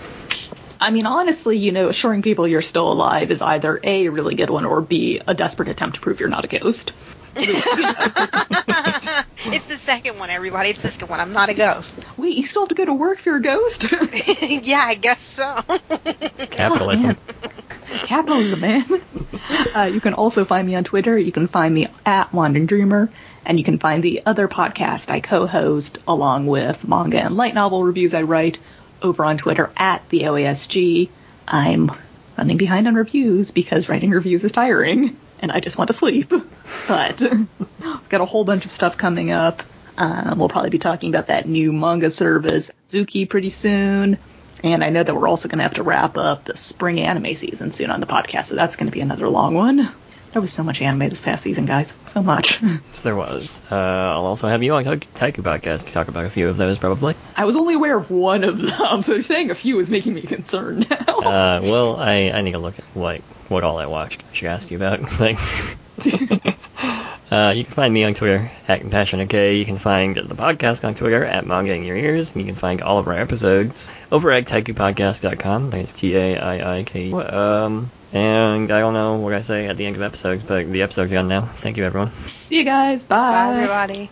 I 0.81 0.90
mean, 0.90 1.05
honestly, 1.07 1.59
you 1.59 1.72
know, 1.72 1.88
assuring 1.88 2.22
people 2.22 2.49
you're 2.49 2.62
still 2.62 2.90
alive 2.90 3.31
is 3.31 3.42
either 3.42 3.79
A, 3.83 4.07
a 4.07 4.11
really 4.11 4.35
good 4.35 4.51
one, 4.51 4.64
or 4.64 4.81
B, 4.81 5.20
a 5.27 5.35
desperate 5.35 5.68
attempt 5.68 5.96
to 5.96 6.01
prove 6.01 6.20
you're 6.20 6.29
not 6.29 6.44
a 6.44 6.49
ghost. 6.49 6.92
it's 7.37 7.66
the 9.68 9.77
second 9.77 10.18
one, 10.18 10.31
everybody. 10.31 10.70
It's 10.70 10.81
the 10.81 10.88
second 10.88 11.11
one. 11.11 11.20
I'm 11.20 11.35
not 11.35 11.51
a 11.51 11.55
ghost. 11.55 11.94
Wait, 12.16 12.35
you 12.37 12.46
still 12.46 12.62
have 12.62 12.70
to 12.70 12.75
go 12.75 12.87
to 12.87 12.94
work 12.94 13.18
if 13.18 13.27
you're 13.27 13.37
a 13.37 13.42
ghost? 13.42 13.90
yeah, 14.42 14.83
I 14.85 14.94
guess 14.94 15.20
so. 15.20 15.55
Capitalism. 16.51 17.16
Capitalism, 17.88 18.61
man. 18.61 18.85
Uh, 19.75 19.90
you 19.92 20.01
can 20.01 20.14
also 20.14 20.44
find 20.44 20.66
me 20.66 20.75
on 20.75 20.85
Twitter. 20.85 21.16
You 21.16 21.33
can 21.33 21.46
find 21.46 21.75
me 21.75 21.88
at 22.05 22.33
Wandering 22.33 22.66
Dreamer, 22.66 23.11
and 23.44 23.59
you 23.59 23.64
can 23.64 23.79
find 23.79 24.03
the 24.03 24.22
other 24.27 24.49
podcast 24.49 25.11
I 25.11 25.20
co-host 25.20 25.99
along 26.07 26.46
with 26.46 26.87
manga 26.87 27.22
and 27.22 27.37
light 27.37 27.55
novel 27.55 27.85
reviews 27.85 28.14
I 28.14 28.22
write 28.22 28.59
over 29.03 29.25
on 29.25 29.38
Twitter 29.38 29.70
at 29.77 30.09
the 30.09 30.22
OASG. 30.22 31.11
I'm 31.46 31.92
running 32.37 32.57
behind 32.57 32.88
on 32.88 32.94
reviews 32.94 33.53
because 33.53 33.88
writing 33.88 34.11
reviews 34.11 34.44
is 34.44 34.53
tiring, 34.53 35.16
and 35.40 35.53
I 35.53 35.61
just 35.61 35.79
want 35.79 35.88
to 35.88 35.94
sleep. 35.94 36.33
But 36.88 37.22
got 38.09 38.20
a 38.20 38.25
whole 38.25 38.44
bunch 38.44 38.64
of 38.64 38.70
stuff 38.70 38.96
coming 38.96 39.31
up. 39.31 39.62
Um, 39.99 40.38
we'll 40.38 40.49
probably 40.49 40.70
be 40.70 40.79
talking 40.79 41.11
about 41.11 41.29
that 41.29 41.46
new 41.46 41.72
manga 41.72 42.11
service, 42.11 42.70
Azuki, 42.88 43.29
pretty 43.29 43.51
soon. 43.51 44.18
And 44.64 44.83
I 44.83 44.90
know 44.90 45.03
that 45.03 45.14
we're 45.14 45.29
also 45.29 45.49
going 45.49 45.59
to 45.59 45.64
have 45.64 45.75
to 45.75 45.83
wrap 45.83 46.16
up 46.16 46.45
the 46.45 46.57
spring 46.57 47.01
anime 47.01 47.35
season 47.35 47.71
soon 47.71 47.90
on 47.90 48.01
the 48.01 48.07
podcast, 48.07 48.47
so 48.47 48.55
that's 48.57 48.77
going 48.77 48.87
to 48.87 48.92
be 48.92 49.01
another 49.01 49.29
long 49.29 49.55
one. 49.55 49.88
There 50.33 50.42
was 50.42 50.53
so 50.53 50.64
much 50.64 50.83
anime 50.83 51.09
this 51.09 51.23
past 51.23 51.42
season, 51.45 51.64
guys. 51.64 51.95
So 52.05 52.21
much. 52.21 52.61
Yes, 52.62 53.01
there 53.01 53.16
was. 53.16 53.62
Uh, 53.71 53.75
I'll 53.75 54.27
also 54.27 54.49
have 54.49 54.62
you 54.62 54.75
on 54.75 54.85
Taiiku 54.85 55.05
Taiiku 55.14 55.42
Podcast 55.42 55.87
to 55.87 55.92
talk 55.92 56.09
about 56.09 56.25
a 56.25 56.31
few 56.31 56.49
of 56.49 56.57
those, 56.57 56.79
probably. 56.79 57.14
I 57.37 57.45
was 57.45 57.57
only 57.57 57.75
aware 57.75 57.97
of 57.97 58.11
one 58.11 58.45
of 58.45 58.61
them, 58.61 59.03
so 59.03 59.21
saying 59.21 59.51
a 59.51 59.55
few 59.55 59.79
is 59.79 59.90
making 59.90 60.14
me 60.14 60.23
concerned 60.23 60.88
now. 60.90 61.05
Uh, 61.27 61.61
well, 61.62 61.97
I, 61.97 62.31
I 62.31 62.42
need 62.42 62.53
to 62.53 62.59
look 62.59 62.79
at 62.79 62.85
what 62.95 63.21
what 63.49 63.64
all 63.64 63.79
I 63.79 63.87
watched. 63.87 64.23
I 64.31 64.35
should 64.35 64.49
ask 64.49 64.71
you 64.71 64.77
about. 64.77 65.01
Like, 65.19 65.38
uh, 67.31 67.53
you 67.57 67.65
can 67.65 67.73
find 67.75 67.93
me 67.93 68.05
on 68.05 68.15
Twitter 68.15 68.51
at 68.69 68.83
CompassionateK. 68.83 69.59
You 69.59 69.65
can 69.65 69.79
find 69.79 70.17
the 70.17 70.35
podcast 70.35 70.87
on 70.87 70.95
Twitter 70.95 71.25
at 71.25 71.47
Manga 71.47 71.73
in 71.73 71.85
Your 71.85 71.97
Ears. 71.97 72.31
And 72.33 72.41
you 72.41 72.47
can 72.47 72.55
find 72.55 72.83
all 72.83 72.99
of 72.99 73.09
our 73.09 73.19
episodes 73.19 73.91
over 74.12 74.31
at 74.33 74.47
taiikupodcast.com. 74.47 75.71
That's 75.71 75.93
T-A-I-I-K. 75.93 77.12
Um, 77.12 77.91
and 78.12 78.71
I 78.71 78.81
don't 78.81 78.95
know 78.95 79.17
what 79.17 79.35
I 79.35 79.43
say 79.43 79.67
at 79.67 79.77
the 79.77 79.87
end 79.87 79.97
of 79.97 80.03
episodes, 80.03 80.43
but 80.43 80.71
the 80.71 80.83
episode's 80.83 81.12
gone 81.12 81.29
now. 81.29 81.43
Thank 81.43 81.77
you, 81.77 81.85
everyone. 81.85 82.12
See 82.27 82.59
you 82.59 82.65
guys. 82.65 83.05
Bye. 83.05 83.17
Bye, 83.17 83.55
everybody. 83.55 84.11